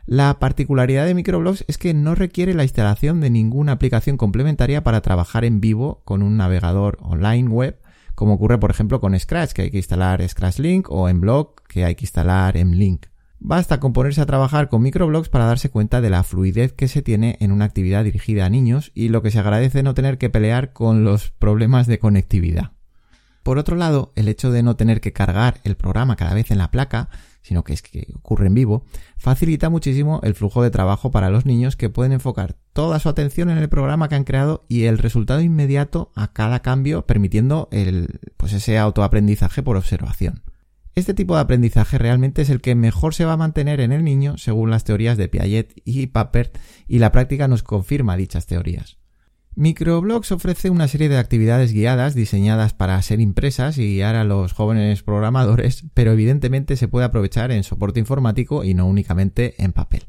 La 0.07 0.39
particularidad 0.39 1.07
de 1.07 1.15
Microblogs 1.15 1.65
es 1.67 1.79
que 1.79 1.95
no 1.95 2.15
requiere 2.15 2.53
la 2.53 2.65
instalación 2.65 3.23
de 3.23 3.31
ninguna 3.31 3.73
aplicación 3.73 4.19
complementaria 4.19 4.85
para 4.85 5.01
trabajar 5.01 5.47
en 5.47 5.63
vivo 5.63 6.03
con 6.05 6.23
un 6.23 6.37
navegador 6.37 6.99
online 7.01 7.49
web, 7.49 7.81
como 8.15 8.35
ocurre 8.35 8.59
por 8.59 8.71
ejemplo 8.71 9.01
con 9.01 9.19
Scratch, 9.19 9.53
que 9.53 9.63
hay 9.63 9.71
que 9.71 9.79
instalar 9.79 10.27
Scratch 10.29 10.59
Link, 10.59 10.91
o 10.91 11.09
en 11.09 11.23
Blog, 11.23 11.55
que 11.69 11.87
hay 11.87 11.95
que 11.95 12.05
instalar 12.05 12.59
en 12.59 12.79
Link. 12.79 13.07
Basta 13.41 13.81
con 13.81 13.95
ponerse 13.95 14.21
a 14.21 14.27
trabajar 14.27 14.69
con 14.69 14.83
microblogs 14.83 15.31
para 15.31 15.47
darse 15.47 15.71
cuenta 15.71 16.03
de 16.03 16.11
la 16.11 16.23
fluidez 16.23 16.75
que 16.75 16.89
se 16.89 17.01
tiene 17.01 17.39
en 17.41 17.51
una 17.51 17.65
actividad 17.65 18.05
dirigida 18.05 18.45
a 18.45 18.51
niños 18.51 18.93
y 18.95 19.09
lo 19.09 19.23
que 19.23 19.31
se 19.31 19.39
agradece 19.39 19.83
no 19.83 19.95
tener 19.95 20.19
que 20.19 20.31
pelear 20.31 20.75
con 20.75 21.05
los 21.05 21.31
problemas 21.31 21.87
de 21.87 21.99
conectividad. 21.99 22.73
Por 23.43 23.59
otro 23.59 23.77
lado, 23.77 24.13
el 24.17 24.29
hecho 24.29 24.51
de 24.51 24.63
no 24.63 24.77
tener 24.77 25.01
que 25.03 25.13
cargar 25.13 25.61
el 25.65 25.77
programa 25.77 26.17
cada 26.17 26.35
vez 26.35 26.51
en 26.51 26.59
la 26.59 26.71
placa 26.71 27.11
sino 27.45 27.63
que 27.63 27.75
es 27.75 27.83
que 27.83 28.07
ocurre 28.15 28.47
en 28.47 28.55
vivo, 28.55 28.87
facilita 29.19 29.69
muchísimo 29.69 30.21
el 30.25 30.35
flujo 30.35 30.63
de 30.63 30.71
trabajo 30.71 31.11
para 31.11 31.29
los 31.29 31.45
niños 31.45 31.77
que 31.77 31.91
pueden 31.91 32.13
enfocar 32.13 32.57
toda 32.73 32.99
su 32.99 33.11
atención 33.11 33.51
en 33.51 33.59
el 33.59 33.69
programa 33.69 34.09
que 34.09 34.15
han 34.15 34.25
creado 34.25 34.65
y 34.67 34.85
el 34.85 34.97
resultado 34.97 35.43
inmediato 35.43 36.11
a 36.15 36.33
cada 36.33 36.61
cambio, 36.61 37.07
permitiendo 37.07 37.69
el, 37.71 38.19
pues 38.39 38.55
ese 38.55 38.79
autoaprendizaje 38.79 39.63
por 39.63 39.77
observación. 39.77 40.43
Este 40.95 41.13
tipo 41.13 41.35
de 41.35 41.43
aprendizaje 41.43 41.99
realmente 41.99 42.41
es 42.43 42.49
el 42.49 42.63
que 42.63 42.75
mejor 42.75 43.15
se 43.15 43.27
va 43.27 43.35
a 43.35 43.37
mantener 43.37 43.81
en 43.81 43.93
el 43.93 44.05
niño 44.05 44.39
según 44.39 44.71
las 44.71 44.85
teorías 44.85 45.19
de 45.19 45.29
Piaget 45.29 45.83
y 45.85 46.07
Papert 46.07 46.57
y 46.89 46.99
la 46.99 47.13
práctica 47.13 47.47
nos 47.47 47.63
confirma 47.63 48.17
dichas 48.17 48.47
teorías. 48.47 48.97
Microblogs 49.57 50.33
ofrece 50.33 50.69
una 50.69 50.89
serie 50.89 51.09
de 51.09 51.17
actividades 51.17 51.73
guiadas 51.73 52.17
diseñadas 52.17 52.73
para 52.73 53.01
ser 53.03 53.21
impresas 53.21 53.79
y 53.79 53.87
guiar 53.95 54.17
a 54.17 54.25
los 54.25 54.53
jóvenes 54.53 55.05
programadores, 55.05 55.85
pero 55.95 56.11
evidentemente 56.11 56.75
se 56.75 56.89
puede 56.89 57.07
aprovechar 57.07 57.53
en 57.53 57.63
soporte 57.63 58.01
informático 58.01 58.65
y 58.65 58.75
no 58.75 58.87
únicamente 58.89 59.55
en 59.63 59.73
papel. 59.73 60.07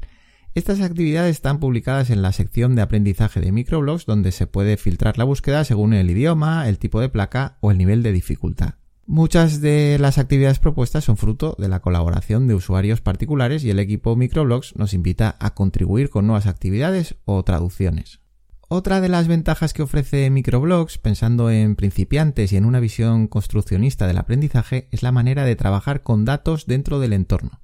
Estas 0.56 0.80
actividades 0.80 1.36
están 1.36 1.60
publicadas 1.60 2.10
en 2.10 2.22
la 2.22 2.32
sección 2.32 2.74
de 2.74 2.82
aprendizaje 2.82 3.40
de 3.40 3.52
microblogs 3.52 4.04
donde 4.04 4.32
se 4.32 4.48
puede 4.48 4.76
filtrar 4.78 5.16
la 5.16 5.24
búsqueda 5.24 5.62
según 5.62 5.94
el 5.94 6.10
idioma, 6.10 6.68
el 6.68 6.78
tipo 6.78 7.00
de 7.00 7.08
placa 7.08 7.56
o 7.60 7.70
el 7.70 7.78
nivel 7.78 8.02
de 8.02 8.10
dificultad. 8.10 8.74
Muchas 9.06 9.60
de 9.60 9.98
las 10.00 10.18
actividades 10.18 10.58
propuestas 10.58 11.04
son 11.04 11.16
fruto 11.16 11.54
de 11.56 11.68
la 11.68 11.78
colaboración 11.78 12.48
de 12.48 12.54
usuarios 12.54 13.00
particulares 13.00 13.62
y 13.62 13.70
el 13.70 13.78
equipo 13.78 14.16
Microblogs 14.16 14.74
nos 14.74 14.92
invita 14.92 15.36
a 15.38 15.54
contribuir 15.54 16.10
con 16.10 16.26
nuevas 16.26 16.46
actividades 16.46 17.14
o 17.26 17.44
traducciones. 17.44 18.25
Otra 18.68 19.00
de 19.00 19.08
las 19.08 19.28
ventajas 19.28 19.72
que 19.72 19.82
ofrece 19.82 20.28
Microblogs, 20.28 20.98
pensando 20.98 21.50
en 21.50 21.76
principiantes 21.76 22.52
y 22.52 22.56
en 22.56 22.64
una 22.64 22.80
visión 22.80 23.28
construccionista 23.28 24.08
del 24.08 24.18
aprendizaje, 24.18 24.88
es 24.90 25.04
la 25.04 25.12
manera 25.12 25.44
de 25.44 25.54
trabajar 25.54 26.02
con 26.02 26.24
datos 26.24 26.66
dentro 26.66 26.98
del 26.98 27.12
entorno. 27.12 27.60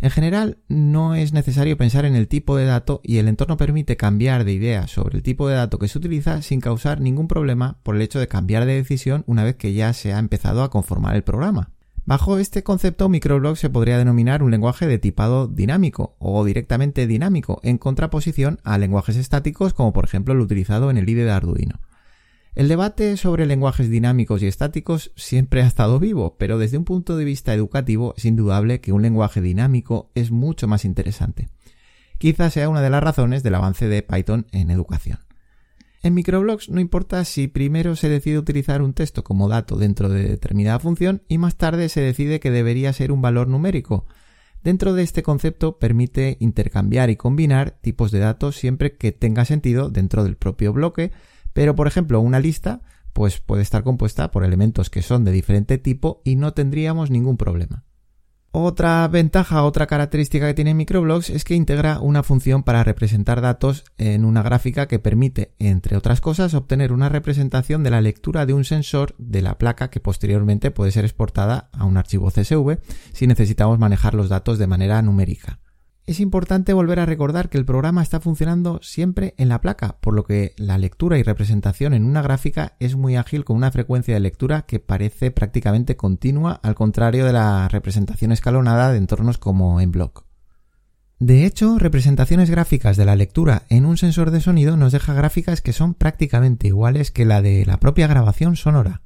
En 0.00 0.10
general, 0.10 0.58
no 0.66 1.14
es 1.14 1.32
necesario 1.32 1.76
pensar 1.76 2.04
en 2.04 2.16
el 2.16 2.26
tipo 2.26 2.56
de 2.56 2.64
dato 2.64 3.00
y 3.04 3.18
el 3.18 3.28
entorno 3.28 3.56
permite 3.56 3.96
cambiar 3.96 4.42
de 4.44 4.52
idea 4.52 4.88
sobre 4.88 5.18
el 5.18 5.22
tipo 5.22 5.46
de 5.46 5.54
dato 5.54 5.78
que 5.78 5.86
se 5.86 5.98
utiliza 5.98 6.42
sin 6.42 6.60
causar 6.60 7.00
ningún 7.00 7.28
problema 7.28 7.78
por 7.84 7.94
el 7.94 8.02
hecho 8.02 8.18
de 8.18 8.26
cambiar 8.26 8.66
de 8.66 8.74
decisión 8.74 9.22
una 9.28 9.44
vez 9.44 9.54
que 9.54 9.72
ya 9.72 9.92
se 9.92 10.12
ha 10.12 10.18
empezado 10.18 10.64
a 10.64 10.70
conformar 10.70 11.14
el 11.14 11.22
programa. 11.22 11.70
Bajo 12.10 12.38
este 12.38 12.64
concepto, 12.64 13.08
Microblog 13.08 13.56
se 13.56 13.70
podría 13.70 13.96
denominar 13.96 14.42
un 14.42 14.50
lenguaje 14.50 14.88
de 14.88 14.98
tipado 14.98 15.46
dinámico 15.46 16.16
o 16.18 16.44
directamente 16.44 17.06
dinámico, 17.06 17.60
en 17.62 17.78
contraposición 17.78 18.58
a 18.64 18.78
lenguajes 18.78 19.14
estáticos 19.14 19.74
como 19.74 19.92
por 19.92 20.06
ejemplo 20.06 20.34
el 20.34 20.40
utilizado 20.40 20.90
en 20.90 20.98
el 20.98 21.08
IDE 21.08 21.22
de 21.22 21.30
Arduino. 21.30 21.78
El 22.56 22.66
debate 22.66 23.16
sobre 23.16 23.46
lenguajes 23.46 23.90
dinámicos 23.90 24.42
y 24.42 24.48
estáticos 24.48 25.12
siempre 25.14 25.62
ha 25.62 25.68
estado 25.68 26.00
vivo, 26.00 26.34
pero 26.36 26.58
desde 26.58 26.78
un 26.78 26.84
punto 26.84 27.16
de 27.16 27.24
vista 27.24 27.54
educativo 27.54 28.12
es 28.16 28.24
indudable 28.24 28.80
que 28.80 28.90
un 28.90 29.02
lenguaje 29.02 29.40
dinámico 29.40 30.10
es 30.16 30.32
mucho 30.32 30.66
más 30.66 30.84
interesante. 30.84 31.48
Quizás 32.18 32.54
sea 32.54 32.68
una 32.68 32.82
de 32.82 32.90
las 32.90 33.04
razones 33.04 33.44
del 33.44 33.54
avance 33.54 33.86
de 33.86 34.02
Python 34.02 34.48
en 34.50 34.72
educación. 34.72 35.20
En 36.02 36.14
microblogs 36.14 36.70
no 36.70 36.80
importa 36.80 37.24
si 37.26 37.46
primero 37.46 37.94
se 37.94 38.08
decide 38.08 38.38
utilizar 38.38 38.80
un 38.80 38.94
texto 38.94 39.22
como 39.22 39.48
dato 39.48 39.76
dentro 39.76 40.08
de 40.08 40.22
determinada 40.22 40.78
función 40.78 41.22
y 41.28 41.36
más 41.36 41.56
tarde 41.56 41.90
se 41.90 42.00
decide 42.00 42.40
que 42.40 42.50
debería 42.50 42.92
ser 42.94 43.12
un 43.12 43.20
valor 43.20 43.48
numérico. 43.48 44.06
Dentro 44.62 44.94
de 44.94 45.02
este 45.02 45.22
concepto 45.22 45.78
permite 45.78 46.38
intercambiar 46.40 47.10
y 47.10 47.16
combinar 47.16 47.78
tipos 47.82 48.10
de 48.12 48.18
datos 48.18 48.56
siempre 48.56 48.96
que 48.96 49.12
tenga 49.12 49.44
sentido 49.44 49.90
dentro 49.90 50.24
del 50.24 50.36
propio 50.36 50.72
bloque, 50.72 51.12
pero 51.52 51.74
por 51.74 51.86
ejemplo 51.86 52.20
una 52.20 52.40
lista 52.40 52.80
pues 53.12 53.40
puede 53.40 53.62
estar 53.62 53.82
compuesta 53.82 54.30
por 54.30 54.44
elementos 54.44 54.88
que 54.88 55.02
son 55.02 55.24
de 55.24 55.32
diferente 55.32 55.76
tipo 55.76 56.22
y 56.24 56.36
no 56.36 56.54
tendríamos 56.54 57.10
ningún 57.10 57.36
problema. 57.36 57.84
Otra 58.52 59.06
ventaja, 59.06 59.62
otra 59.62 59.86
característica 59.86 60.48
que 60.48 60.54
tiene 60.54 60.74
Microblogs 60.74 61.30
es 61.30 61.44
que 61.44 61.54
integra 61.54 62.00
una 62.00 62.24
función 62.24 62.64
para 62.64 62.82
representar 62.82 63.40
datos 63.40 63.84
en 63.96 64.24
una 64.24 64.42
gráfica 64.42 64.88
que 64.88 64.98
permite, 64.98 65.54
entre 65.60 65.96
otras 65.96 66.20
cosas, 66.20 66.54
obtener 66.54 66.92
una 66.92 67.08
representación 67.08 67.84
de 67.84 67.90
la 67.90 68.00
lectura 68.00 68.46
de 68.46 68.54
un 68.54 68.64
sensor 68.64 69.14
de 69.18 69.42
la 69.42 69.56
placa 69.56 69.88
que 69.88 70.00
posteriormente 70.00 70.72
puede 70.72 70.90
ser 70.90 71.04
exportada 71.04 71.70
a 71.72 71.84
un 71.84 71.96
archivo 71.96 72.28
CSV 72.32 72.78
si 73.12 73.28
necesitamos 73.28 73.78
manejar 73.78 74.14
los 74.14 74.28
datos 74.28 74.58
de 74.58 74.66
manera 74.66 75.00
numérica. 75.00 75.60
Es 76.10 76.18
importante 76.18 76.72
volver 76.72 76.98
a 76.98 77.06
recordar 77.06 77.50
que 77.50 77.56
el 77.56 77.64
programa 77.64 78.02
está 78.02 78.18
funcionando 78.18 78.80
siempre 78.82 79.32
en 79.36 79.48
la 79.48 79.60
placa, 79.60 79.98
por 80.00 80.12
lo 80.12 80.24
que 80.24 80.54
la 80.56 80.76
lectura 80.76 81.18
y 81.18 81.22
representación 81.22 81.94
en 81.94 82.04
una 82.04 82.20
gráfica 82.20 82.74
es 82.80 82.96
muy 82.96 83.14
ágil 83.14 83.44
con 83.44 83.56
una 83.56 83.70
frecuencia 83.70 84.14
de 84.14 84.18
lectura 84.18 84.62
que 84.62 84.80
parece 84.80 85.30
prácticamente 85.30 85.96
continua, 85.96 86.58
al 86.64 86.74
contrario 86.74 87.24
de 87.24 87.32
la 87.32 87.68
representación 87.68 88.32
escalonada 88.32 88.90
de 88.90 88.98
entornos 88.98 89.38
como 89.38 89.80
en 89.80 89.92
block. 89.92 90.24
De 91.20 91.46
hecho, 91.46 91.78
representaciones 91.78 92.50
gráficas 92.50 92.96
de 92.96 93.04
la 93.04 93.14
lectura 93.14 93.62
en 93.68 93.86
un 93.86 93.96
sensor 93.96 94.32
de 94.32 94.40
sonido 94.40 94.76
nos 94.76 94.90
deja 94.90 95.14
gráficas 95.14 95.60
que 95.60 95.72
son 95.72 95.94
prácticamente 95.94 96.66
iguales 96.66 97.12
que 97.12 97.24
la 97.24 97.40
de 97.40 97.64
la 97.64 97.78
propia 97.78 98.08
grabación 98.08 98.56
sonora. 98.56 99.02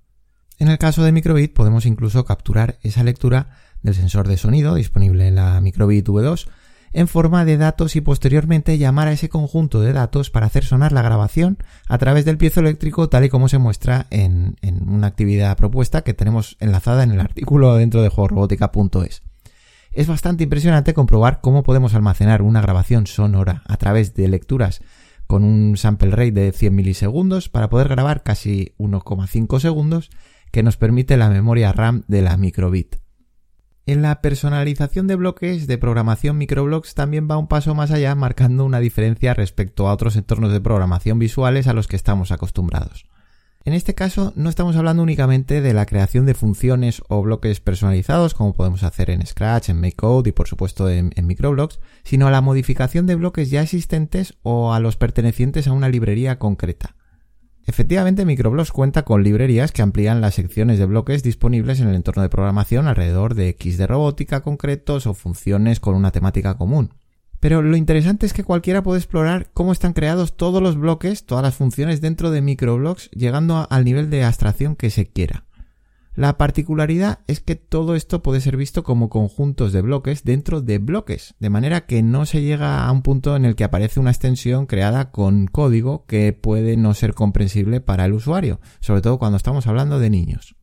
En 0.58 0.68
el 0.68 0.78
caso 0.78 1.04
de 1.04 1.12
Microbit 1.12 1.52
podemos 1.52 1.84
incluso 1.84 2.24
capturar 2.24 2.78
esa 2.80 3.04
lectura 3.04 3.58
del 3.82 3.94
sensor 3.94 4.26
de 4.26 4.38
sonido 4.38 4.74
disponible 4.74 5.28
en 5.28 5.34
la 5.34 5.60
Microbit 5.60 6.08
V2 6.08 6.48
en 6.94 7.08
forma 7.08 7.44
de 7.44 7.58
datos 7.58 7.96
y 7.96 8.00
posteriormente 8.00 8.78
llamar 8.78 9.08
a 9.08 9.12
ese 9.12 9.28
conjunto 9.28 9.80
de 9.80 9.92
datos 9.92 10.30
para 10.30 10.46
hacer 10.46 10.64
sonar 10.64 10.92
la 10.92 11.02
grabación 11.02 11.58
a 11.88 11.98
través 11.98 12.24
del 12.24 12.38
piezoeléctrico 12.38 13.08
tal 13.08 13.24
y 13.24 13.28
como 13.28 13.48
se 13.48 13.58
muestra 13.58 14.06
en, 14.10 14.56
una 14.86 15.08
actividad 15.08 15.56
propuesta 15.56 16.02
que 16.02 16.14
tenemos 16.14 16.56
enlazada 16.60 17.02
en 17.02 17.10
el 17.10 17.20
artículo 17.20 17.74
dentro 17.74 18.00
de 18.00 18.08
juegorobótica.es. 18.08 19.22
Es 19.92 20.06
bastante 20.06 20.44
impresionante 20.44 20.94
comprobar 20.94 21.40
cómo 21.40 21.64
podemos 21.64 21.94
almacenar 21.94 22.42
una 22.42 22.62
grabación 22.62 23.06
sonora 23.08 23.62
a 23.66 23.76
través 23.76 24.14
de 24.14 24.28
lecturas 24.28 24.80
con 25.26 25.42
un 25.42 25.76
sample 25.76 26.10
rate 26.10 26.32
de 26.32 26.52
100 26.52 26.74
milisegundos 26.74 27.48
para 27.48 27.68
poder 27.68 27.88
grabar 27.88 28.22
casi 28.22 28.72
1,5 28.78 29.58
segundos 29.58 30.10
que 30.52 30.62
nos 30.62 30.76
permite 30.76 31.16
la 31.16 31.28
memoria 31.28 31.72
RAM 31.72 32.04
de 32.06 32.22
la 32.22 32.36
microbit. 32.36 33.03
En 33.86 34.00
la 34.00 34.22
personalización 34.22 35.06
de 35.06 35.14
bloques 35.14 35.66
de 35.66 35.76
programación 35.76 36.38
microblocks 36.38 36.94
también 36.94 37.28
va 37.30 37.36
un 37.36 37.48
paso 37.48 37.74
más 37.74 37.90
allá, 37.90 38.14
marcando 38.14 38.64
una 38.64 38.80
diferencia 38.80 39.34
respecto 39.34 39.88
a 39.88 39.92
otros 39.92 40.16
entornos 40.16 40.52
de 40.52 40.60
programación 40.62 41.18
visuales 41.18 41.66
a 41.66 41.74
los 41.74 41.86
que 41.86 41.96
estamos 41.96 42.32
acostumbrados. 42.32 43.04
En 43.66 43.74
este 43.74 43.94
caso 43.94 44.32
no 44.36 44.48
estamos 44.48 44.76
hablando 44.76 45.02
únicamente 45.02 45.60
de 45.60 45.74
la 45.74 45.84
creación 45.84 46.24
de 46.24 46.32
funciones 46.32 47.02
o 47.08 47.20
bloques 47.20 47.60
personalizados 47.60 48.32
como 48.32 48.54
podemos 48.54 48.84
hacer 48.84 49.10
en 49.10 49.26
Scratch, 49.26 49.68
en 49.68 49.80
MakeCode 49.82 50.28
y 50.28 50.32
por 50.32 50.48
supuesto 50.48 50.88
en, 50.88 51.12
en 51.14 51.26
microblocks, 51.26 51.78
sino 52.04 52.26
a 52.26 52.30
la 52.30 52.40
modificación 52.40 53.06
de 53.06 53.16
bloques 53.16 53.50
ya 53.50 53.60
existentes 53.60 54.34
o 54.42 54.72
a 54.72 54.80
los 54.80 54.96
pertenecientes 54.96 55.66
a 55.66 55.72
una 55.72 55.90
librería 55.90 56.38
concreta. 56.38 56.94
Efectivamente, 57.66 58.26
Microblogs 58.26 58.72
cuenta 58.72 59.04
con 59.04 59.22
librerías 59.22 59.72
que 59.72 59.82
amplían 59.82 60.20
las 60.20 60.34
secciones 60.34 60.78
de 60.78 60.84
bloques 60.84 61.22
disponibles 61.22 61.80
en 61.80 61.88
el 61.88 61.94
entorno 61.94 62.22
de 62.22 62.28
programación 62.28 62.86
alrededor 62.86 63.34
de 63.34 63.48
X 63.50 63.78
de 63.78 63.86
robótica 63.86 64.42
concretos 64.42 65.06
o 65.06 65.14
funciones 65.14 65.80
con 65.80 65.94
una 65.94 66.10
temática 66.10 66.56
común. 66.58 66.92
Pero 67.40 67.62
lo 67.62 67.76
interesante 67.76 68.26
es 68.26 68.32
que 68.32 68.44
cualquiera 68.44 68.82
puede 68.82 69.00
explorar 69.00 69.50
cómo 69.52 69.72
están 69.72 69.92
creados 69.92 70.36
todos 70.36 70.62
los 70.62 70.76
bloques, 70.76 71.24
todas 71.24 71.42
las 71.42 71.54
funciones 71.54 72.00
dentro 72.00 72.30
de 72.30 72.42
microblogs, 72.42 73.10
llegando 73.10 73.66
al 73.70 73.84
nivel 73.84 74.10
de 74.10 74.24
abstracción 74.24 74.76
que 74.76 74.90
se 74.90 75.06
quiera. 75.06 75.44
La 76.16 76.38
particularidad 76.38 77.20
es 77.26 77.40
que 77.40 77.56
todo 77.56 77.96
esto 77.96 78.22
puede 78.22 78.40
ser 78.40 78.56
visto 78.56 78.84
como 78.84 79.08
conjuntos 79.08 79.72
de 79.72 79.82
bloques 79.82 80.22
dentro 80.22 80.60
de 80.60 80.78
bloques, 80.78 81.34
de 81.40 81.50
manera 81.50 81.86
que 81.86 82.04
no 82.04 82.24
se 82.24 82.40
llega 82.40 82.86
a 82.86 82.92
un 82.92 83.02
punto 83.02 83.34
en 83.34 83.44
el 83.44 83.56
que 83.56 83.64
aparece 83.64 83.98
una 83.98 84.12
extensión 84.12 84.66
creada 84.66 85.10
con 85.10 85.48
código 85.48 86.06
que 86.06 86.32
puede 86.32 86.76
no 86.76 86.94
ser 86.94 87.14
comprensible 87.14 87.80
para 87.80 88.04
el 88.04 88.12
usuario, 88.12 88.60
sobre 88.78 89.00
todo 89.00 89.18
cuando 89.18 89.36
estamos 89.36 89.66
hablando 89.66 89.98
de 89.98 90.10
niños. 90.10 90.54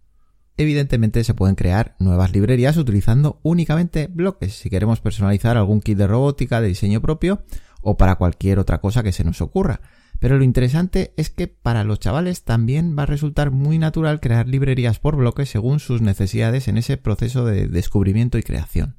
Evidentemente 0.55 1.23
se 1.25 1.33
pueden 1.33 1.55
crear 1.55 1.95
nuevas 1.99 2.31
librerías 2.31 2.77
utilizando 2.77 3.41
únicamente 3.43 4.07
bloques 4.07 4.53
si 4.53 4.69
queremos 4.69 5.01
personalizar 5.01 5.57
algún 5.57 5.81
kit 5.81 5.97
de 5.97 6.07
robótica 6.07 6.61
de 6.61 6.69
diseño 6.69 7.01
propio 7.01 7.43
o 7.81 7.97
para 7.97 8.15
cualquier 8.15 8.57
otra 8.57 8.79
cosa 8.79 9.03
que 9.03 9.11
se 9.11 9.25
nos 9.25 9.41
ocurra. 9.41 9.81
Pero 10.21 10.37
lo 10.37 10.43
interesante 10.43 11.15
es 11.17 11.31
que 11.31 11.47
para 11.47 11.83
los 11.83 11.99
chavales 11.99 12.43
también 12.43 12.95
va 12.97 13.03
a 13.03 13.07
resultar 13.07 13.49
muy 13.49 13.79
natural 13.79 14.19
crear 14.19 14.47
librerías 14.47 14.99
por 14.99 15.15
bloques 15.15 15.49
según 15.49 15.79
sus 15.79 16.01
necesidades 16.01 16.67
en 16.67 16.77
ese 16.77 16.97
proceso 16.97 17.43
de 17.43 17.67
descubrimiento 17.67 18.37
y 18.37 18.43
creación. 18.43 18.97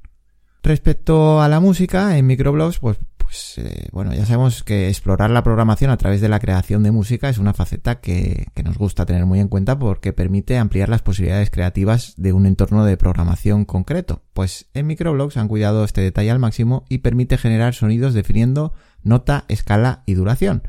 Respecto 0.63 1.41
a 1.41 1.47
la 1.47 1.61
música, 1.61 2.17
en 2.17 2.27
microblogs, 2.27 2.79
pues, 2.79 2.97
pues 3.17 3.57
eh, 3.57 3.87
bueno, 3.93 4.13
ya 4.13 4.25
sabemos 4.25 4.63
que 4.63 4.89
explorar 4.89 5.29
la 5.29 5.43
programación 5.43 5.91
a 5.91 5.97
través 5.97 6.19
de 6.19 6.27
la 6.27 6.41
creación 6.41 6.83
de 6.83 6.91
música 6.91 7.29
es 7.29 7.37
una 7.37 7.53
faceta 7.53 8.01
que, 8.01 8.47
que 8.53 8.63
nos 8.63 8.77
gusta 8.77 9.05
tener 9.05 9.25
muy 9.25 9.39
en 9.39 9.47
cuenta 9.47 9.79
porque 9.79 10.11
permite 10.11 10.57
ampliar 10.57 10.89
las 10.89 11.03
posibilidades 11.03 11.49
creativas 11.49 12.15
de 12.17 12.33
un 12.33 12.45
entorno 12.45 12.83
de 12.83 12.97
programación 12.97 13.63
concreto. 13.63 14.23
Pues 14.33 14.65
en 14.73 14.87
microblogs 14.87 15.37
han 15.37 15.47
cuidado 15.47 15.85
este 15.85 16.01
detalle 16.01 16.31
al 16.31 16.39
máximo 16.39 16.83
y 16.89 16.97
permite 16.97 17.37
generar 17.37 17.73
sonidos 17.75 18.13
definiendo 18.13 18.73
nota, 19.03 19.45
escala 19.47 20.03
y 20.05 20.15
duración 20.15 20.63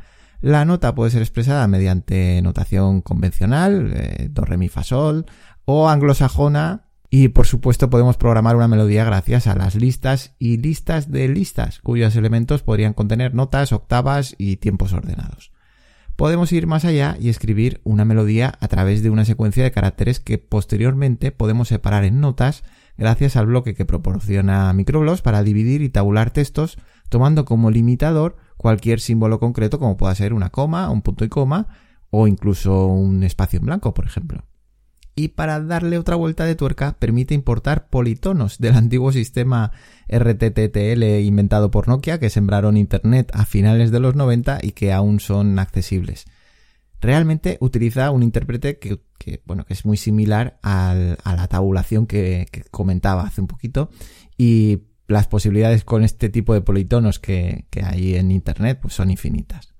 la 0.45 0.67
nota 0.67 0.95
puede 0.95 1.11
ser 1.11 1.23
expresada 1.23 1.67
mediante 1.69 2.43
notación 2.43 3.01
convencional, 3.01 3.93
eh, 3.95 4.29
do, 4.31 4.45
re, 4.45 4.59
mi, 4.59 4.69
fa, 4.69 4.83
sol, 4.83 5.25
o 5.65 5.89
anglosajona, 5.89 6.91
y 7.09 7.29
por 7.29 7.47
supuesto 7.47 7.89
podemos 7.89 8.19
programar 8.19 8.55
una 8.55 8.69
melodía 8.69 9.05
gracias 9.05 9.47
a 9.47 9.55
las 9.55 9.75
listas 9.75 10.35
y 10.39 10.59
listas 10.59 11.11
de 11.11 11.29
listas, 11.29 11.81
cuyos 11.81 12.15
elementos 12.15 12.63
podrían 12.63 12.93
contener 12.93 13.33
notas, 13.33 13.73
octavas 13.73 14.35
y 14.37 14.57
tiempos 14.57 14.93
ordenados. 14.93 15.51
Podemos 16.15 16.53
ir 16.53 16.67
más 16.67 16.85
allá 16.85 17.17
y 17.19 17.31
escribir 17.31 17.81
una 17.83 18.05
melodía 18.05 18.59
a 18.61 18.69
través 18.69 19.03
de 19.03 19.09
una 19.09 19.25
secuencia 19.25 19.65
de 19.65 19.73
caracteres 19.73 20.21
que 20.21 20.37
posteriormente 20.37 21.33
podemos 21.33 21.69
separar 21.69 22.05
en 22.05 22.21
notas 22.21 22.65
gracias 22.99 23.37
al 23.37 23.47
bloque 23.47 23.75
que 23.75 23.87
proporciona 23.87 24.71
Microblogs 24.75 25.23
para 25.23 25.43
dividir 25.43 25.81
y 25.81 25.89
tabular 25.89 26.33
textos, 26.33 26.77
tomando 27.09 27.45
como 27.45 27.71
limitador 27.71 28.37
cualquier 28.57 29.01
símbolo 29.01 29.39
concreto 29.41 29.79
como 29.79 29.97
pueda 29.97 30.15
ser 30.15 30.33
una 30.33 30.51
coma, 30.51 30.91
un 30.91 31.03
punto 31.03 31.25
y 31.25 31.29
coma 31.29 31.69
o 32.11 32.27
incluso 32.27 32.87
un 32.87 33.23
espacio 33.25 33.59
en 33.59 33.67
blanco, 33.67 33.93
por 33.93 34.07
ejemplo. 34.07 34.45
Y 35.17 35.29
para 35.29 35.61
darle 35.61 35.99
otra 35.99 36.17
vuelta 36.17 36.45
de 36.45 36.57
tuerca 36.57 36.97
permite 36.99 37.35
importar 37.35 37.89
politonos 37.89 38.59
del 38.59 38.75
antiguo 38.77 39.13
sistema 39.13 39.73
RTTL 40.09 41.03
inventado 41.23 41.71
por 41.71 41.89
Nokia 41.89 42.19
que 42.19 42.31
sembraron 42.31 42.77
Internet 42.77 43.31
a 43.35 43.45
finales 43.45 43.91
de 43.91 44.01
los 44.01 44.15
90 44.15 44.59
y 44.63 44.73
que 44.73 44.93
aún 44.93 45.21
son 45.21 45.59
accesibles. 45.59 46.25
Realmente 47.01 47.59
utiliza 47.61 48.11
un 48.11 48.23
intérprete 48.23 48.79
que, 48.79 48.99
bueno, 49.45 49.67
que 49.67 49.75
es 49.75 49.85
muy 49.85 49.99
similar 49.99 50.59
a 50.63 50.95
la 50.95 51.49
tabulación 51.49 52.07
que, 52.07 52.47
que 52.51 52.63
comentaba 52.71 53.25
hace 53.25 53.43
un 53.43 53.47
poquito 53.47 53.91
y 54.39 54.85
las 55.07 55.27
posibilidades 55.29 55.85
con 55.85 56.03
este 56.03 56.29
tipo 56.29 56.55
de 56.55 56.61
politonos 56.61 57.19
que, 57.19 57.67
hay 57.83 58.17
en 58.17 58.31
Internet 58.31 58.79
pues 58.81 58.95
son 58.95 59.11
infinitas. 59.11 59.75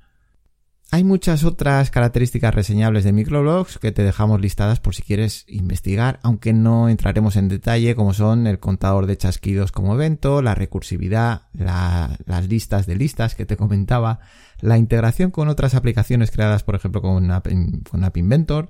Hay 0.91 1.03
muchas 1.03 1.43
otras 1.43 1.91
características 1.91 2.55
reseñables 2.55 3.03
de 3.03 3.13
microblogs 3.13 3.79
que 3.79 3.91
te 3.91 4.05
dejamos 4.05 4.41
listadas 4.41 4.79
por 4.79 4.95
si 4.95 5.03
quieres 5.03 5.45
investigar, 5.49 6.21
aunque 6.23 6.53
no 6.53 6.89
entraremos 6.89 7.35
en 7.35 7.49
detalle, 7.49 7.97
como 7.97 8.15
son 8.15 8.47
el 8.47 8.61
contador 8.61 9.07
de 9.07 9.17
chasquidos 9.17 9.73
como 9.73 9.95
evento, 9.95 10.41
la 10.41 10.55
recursividad, 10.55 11.49
las 11.53 12.49
listas 12.49 12.87
de 12.87 12.95
listas 12.95 13.35
que 13.35 13.45
te 13.45 13.57
comentaba, 13.57 14.21
la 14.61 14.79
integración 14.79 15.33
con 15.33 15.49
otras 15.49 15.75
aplicaciones 15.75 16.31
creadas, 16.31 16.63
por 16.63 16.77
ejemplo, 16.77 17.03
con 17.03 17.29
App, 17.33 17.49
con 17.91 18.05
App 18.05 18.17
Inventor, 18.17 18.69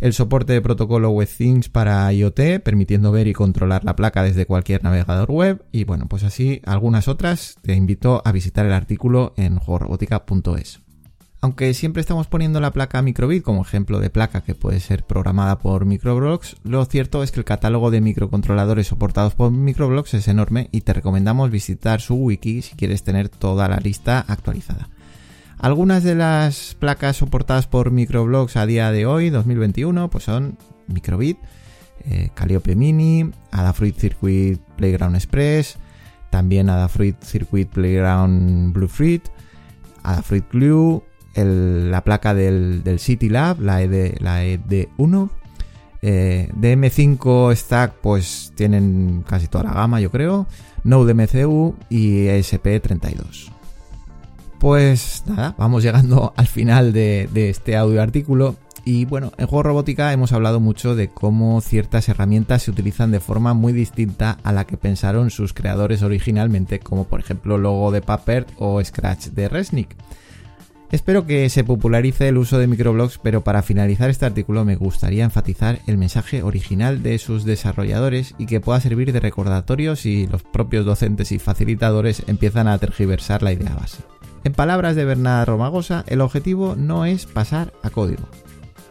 el 0.00 0.12
soporte 0.12 0.52
de 0.52 0.60
protocolo 0.60 1.10
WebThings 1.10 1.68
para 1.68 2.12
IoT, 2.12 2.62
permitiendo 2.62 3.12
ver 3.12 3.26
y 3.28 3.32
controlar 3.32 3.84
la 3.84 3.96
placa 3.96 4.22
desde 4.22 4.46
cualquier 4.46 4.84
navegador 4.84 5.30
web, 5.30 5.64
y 5.72 5.84
bueno, 5.84 6.06
pues 6.08 6.22
así 6.22 6.60
algunas 6.64 7.08
otras. 7.08 7.56
Te 7.62 7.74
invito 7.74 8.22
a 8.24 8.32
visitar 8.32 8.66
el 8.66 8.72
artículo 8.72 9.32
en 9.36 9.58
juegorobótica.es. 9.58 10.80
Aunque 11.40 11.74
siempre 11.74 12.00
estamos 12.00 12.26
poniendo 12.26 12.60
la 12.60 12.72
placa 12.72 13.02
Microbit 13.02 13.42
como 13.42 13.62
ejemplo 13.62 14.00
de 14.00 14.10
placa 14.10 14.40
que 14.40 14.54
puede 14.54 14.80
ser 14.80 15.04
programada 15.04 15.58
por 15.58 15.84
Microblox, 15.84 16.56
lo 16.64 16.84
cierto 16.86 17.22
es 17.22 17.30
que 17.30 17.40
el 17.40 17.44
catálogo 17.44 17.90
de 17.90 18.00
microcontroladores 18.00 18.88
soportados 18.88 19.34
por 19.34 19.50
Microblox 19.50 20.14
es 20.14 20.28
enorme 20.28 20.68
y 20.72 20.80
te 20.80 20.94
recomendamos 20.94 21.50
visitar 21.50 22.00
su 22.00 22.16
wiki 22.16 22.62
si 22.62 22.74
quieres 22.74 23.04
tener 23.04 23.28
toda 23.28 23.68
la 23.68 23.76
lista 23.76 24.24
actualizada. 24.26 24.88
Algunas 25.58 26.02
de 26.02 26.14
las 26.14 26.76
placas 26.78 27.16
soportadas 27.16 27.66
por 27.66 27.90
Microblox 27.90 28.56
a 28.56 28.66
día 28.66 28.90
de 28.90 29.06
hoy, 29.06 29.30
2021, 29.30 30.10
pues 30.10 30.24
son 30.24 30.58
Microbit, 30.86 31.38
eh, 32.04 32.30
Calliope 32.34 32.76
Mini, 32.76 33.30
Adafruit 33.50 33.96
Circuit 33.98 34.60
Playground 34.76 35.16
Express, 35.16 35.78
también 36.30 36.68
Adafruit 36.68 37.20
Circuit 37.22 37.68
Playground 37.68 38.74
Bluefruit, 38.74 39.22
Adafruit 40.02 40.44
Glue, 40.52 41.02
la 41.34 42.04
placa 42.04 42.34
del, 42.34 42.82
City 42.98 43.28
Lab, 43.28 43.60
la, 43.60 43.82
ED, 43.82 44.18
la 44.20 44.44
ED1. 44.44 45.30
Eh, 46.02 46.50
DM5 46.54 47.56
Stack, 47.56 47.94
pues 48.00 48.52
tienen 48.54 49.24
casi 49.26 49.48
toda 49.48 49.64
la 49.64 49.72
gama, 49.72 50.00
yo 50.00 50.10
creo. 50.10 50.46
Node 50.84 51.14
MCU 51.14 51.74
y 51.88 52.26
ESP32. 52.26 53.55
Pues 54.58 55.24
nada, 55.26 55.54
vamos 55.58 55.82
llegando 55.82 56.32
al 56.36 56.46
final 56.46 56.92
de, 56.92 57.28
este 57.34 57.76
audio 57.76 58.02
artículo. 58.02 58.56
Y 58.84 59.04
bueno, 59.04 59.32
en 59.36 59.48
Juego 59.48 59.64
Robótica 59.64 60.12
hemos 60.12 60.32
hablado 60.32 60.60
mucho 60.60 60.94
de 60.94 61.08
cómo 61.08 61.60
ciertas 61.60 62.08
herramientas 62.08 62.62
se 62.62 62.70
utilizan 62.70 63.10
de 63.10 63.18
forma 63.18 63.52
muy 63.52 63.72
distinta 63.72 64.38
a 64.44 64.52
la 64.52 64.64
que 64.64 64.76
pensaron 64.76 65.30
sus 65.30 65.52
creadores 65.52 66.02
originalmente, 66.02 66.78
como 66.78 67.04
por 67.04 67.18
ejemplo 67.18 67.58
Logo 67.58 67.90
de 67.90 68.00
Puppet 68.00 68.46
o 68.58 68.82
Scratch 68.82 69.26
de 69.30 69.48
Resnick. 69.48 69.96
Espero 70.92 71.26
que 71.26 71.48
se 71.50 71.64
popularice 71.64 72.28
el 72.28 72.38
uso 72.38 72.60
de 72.60 72.68
microblogs, 72.68 73.18
pero 73.18 73.42
para 73.42 73.62
finalizar 73.62 74.08
este 74.08 74.24
artículo 74.24 74.64
me 74.64 74.76
gustaría 74.76 75.24
enfatizar 75.24 75.80
el 75.88 75.98
mensaje 75.98 76.44
original 76.44 77.02
de 77.02 77.18
sus 77.18 77.44
desarrolladores 77.44 78.36
y 78.38 78.46
que 78.46 78.60
pueda 78.60 78.80
servir 78.80 79.12
de 79.12 79.18
recordatorio 79.18 79.96
si 79.96 80.28
los 80.28 80.44
propios 80.44 80.86
docentes 80.86 81.32
y 81.32 81.40
facilitadores 81.40 82.22
empiezan 82.28 82.68
a 82.68 82.78
tergiversar 82.78 83.42
la 83.42 83.52
idea 83.52 83.74
base. 83.74 83.98
En 84.46 84.52
palabras 84.52 84.94
de 84.94 85.04
Bernard 85.04 85.48
Romagosa, 85.48 86.04
el 86.06 86.20
objetivo 86.20 86.76
no 86.78 87.04
es 87.04 87.26
pasar 87.26 87.72
a 87.82 87.90
código. 87.90 88.28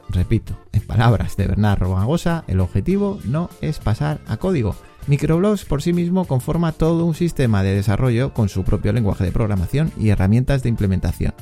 Repito, 0.09 0.57
en 0.73 0.81
palabras 0.81 1.37
de 1.37 1.47
Bernard 1.47 1.79
Romagosa, 1.79 2.43
el 2.47 2.59
objetivo 2.59 3.19
no 3.23 3.49
es 3.61 3.79
pasar 3.79 4.19
a 4.27 4.35
código. 4.35 4.75
Microblogs 5.07 5.63
por 5.63 5.81
sí 5.81 5.93
mismo 5.93 6.25
conforma 6.25 6.73
todo 6.73 7.05
un 7.05 7.15
sistema 7.15 7.63
de 7.63 7.73
desarrollo 7.73 8.33
con 8.33 8.49
su 8.49 8.65
propio 8.65 8.91
lenguaje 8.91 9.23
de 9.23 9.31
programación 9.31 9.93
y 9.97 10.09
herramientas 10.09 10.61
de 10.61 10.67
implementación. 10.67 11.33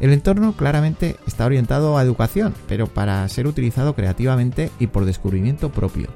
El 0.00 0.12
entorno 0.12 0.54
claramente 0.54 1.14
está 1.28 1.46
orientado 1.46 1.96
a 1.96 2.02
educación, 2.02 2.54
pero 2.66 2.88
para 2.88 3.28
ser 3.28 3.46
utilizado 3.46 3.94
creativamente 3.94 4.72
y 4.80 4.88
por 4.88 5.04
descubrimiento 5.04 5.70
propio. 5.70 6.08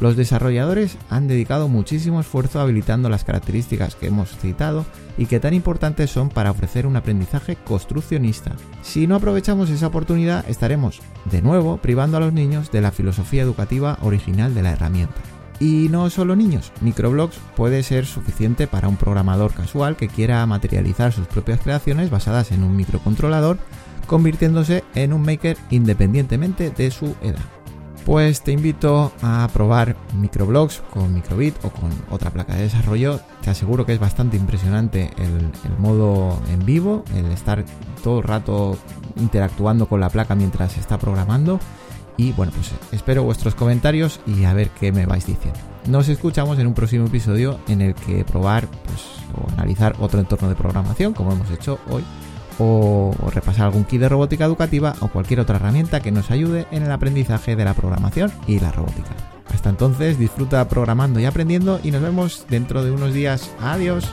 Los 0.00 0.16
desarrolladores 0.16 0.96
han 1.10 1.26
dedicado 1.26 1.68
muchísimo 1.68 2.20
esfuerzo 2.20 2.60
habilitando 2.60 3.08
las 3.08 3.24
características 3.24 3.96
que 3.96 4.06
hemos 4.06 4.30
citado 4.38 4.86
y 5.16 5.26
que 5.26 5.40
tan 5.40 5.54
importantes 5.54 6.10
son 6.10 6.28
para 6.28 6.52
ofrecer 6.52 6.86
un 6.86 6.94
aprendizaje 6.94 7.56
construccionista. 7.56 8.52
Si 8.82 9.08
no 9.08 9.16
aprovechamos 9.16 9.70
esa 9.70 9.88
oportunidad, 9.88 10.48
estaremos, 10.48 11.00
de 11.24 11.42
nuevo, 11.42 11.78
privando 11.78 12.16
a 12.16 12.20
los 12.20 12.32
niños 12.32 12.70
de 12.70 12.80
la 12.80 12.92
filosofía 12.92 13.42
educativa 13.42 13.98
original 14.02 14.54
de 14.54 14.62
la 14.62 14.70
herramienta. 14.70 15.20
Y 15.58 15.88
no 15.90 16.08
solo 16.10 16.36
niños, 16.36 16.70
microblogs 16.80 17.36
puede 17.56 17.82
ser 17.82 18.06
suficiente 18.06 18.68
para 18.68 18.86
un 18.86 18.96
programador 18.96 19.52
casual 19.52 19.96
que 19.96 20.06
quiera 20.06 20.46
materializar 20.46 21.12
sus 21.12 21.26
propias 21.26 21.60
creaciones 21.60 22.10
basadas 22.10 22.52
en 22.52 22.62
un 22.62 22.76
microcontrolador, 22.76 23.58
convirtiéndose 24.06 24.84
en 24.94 25.12
un 25.12 25.22
maker 25.22 25.56
independientemente 25.70 26.70
de 26.70 26.92
su 26.92 27.16
edad. 27.20 27.57
Pues 28.08 28.40
te 28.40 28.52
invito 28.52 29.12
a 29.20 29.46
probar 29.52 29.94
microblogs 30.18 30.80
con 30.94 31.12
microbit 31.12 31.54
o 31.62 31.68
con 31.68 31.90
otra 32.08 32.30
placa 32.30 32.54
de 32.54 32.62
desarrollo. 32.62 33.20
Te 33.42 33.50
aseguro 33.50 33.84
que 33.84 33.92
es 33.92 34.00
bastante 34.00 34.38
impresionante 34.38 35.10
el, 35.18 35.50
modo 35.78 36.40
en 36.50 36.64
vivo, 36.64 37.04
el 37.14 37.26
estar 37.26 37.66
todo 38.02 38.20
el 38.20 38.24
rato 38.24 38.78
interactuando 39.16 39.90
con 39.90 40.00
la 40.00 40.08
placa 40.08 40.34
mientras 40.34 40.72
se 40.72 40.80
está 40.80 40.96
programando 40.96 41.60
y 42.16 42.32
bueno, 42.32 42.50
pues 42.54 42.72
espero 42.92 43.24
vuestros 43.24 43.54
comentarios 43.54 44.20
y 44.26 44.44
a 44.44 44.54
ver 44.54 44.70
qué 44.70 44.90
me 44.90 45.04
vais 45.04 45.26
diciendo. 45.26 45.60
Nos 45.86 46.08
escuchamos 46.08 46.58
en 46.58 46.66
un 46.66 46.72
próximo 46.72 47.08
episodio 47.08 47.60
en 47.68 47.82
el 47.82 47.94
que 47.94 48.24
probar 48.24 48.68
pues, 48.86 49.04
o 49.36 49.52
analizar 49.52 49.94
otro 50.00 50.18
entorno 50.18 50.48
de 50.48 50.54
programación, 50.54 51.12
como 51.12 51.32
hemos 51.32 51.50
hecho 51.50 51.78
hoy, 51.90 52.02
o, 52.58 53.14
repasar 53.32 53.66
algún 53.66 53.84
kit 53.84 54.00
de 54.00 54.08
robótica 54.08 54.44
educativa 54.44 54.94
o 55.00 55.08
cualquier 55.08 55.40
otra 55.40 55.56
herramienta 55.56 56.00
que 56.00 56.12
nos 56.12 56.30
ayude 56.30 56.66
en 56.70 56.82
el 56.82 56.92
aprendizaje 56.92 57.56
de 57.56 57.64
la 57.64 57.74
programación 57.74 58.32
y 58.46 58.60
la 58.60 58.72
robótica. 58.72 59.10
Hasta 59.52 59.70
entonces, 59.70 60.18
disfruta 60.18 60.68
programando 60.68 61.20
y 61.20 61.24
aprendiendo 61.24 61.80
y 61.82 61.90
nos 61.90 62.02
vemos 62.02 62.44
dentro 62.48 62.84
de 62.84 62.90
unos 62.90 63.14
días. 63.14 63.50
Adiós. 63.60 64.12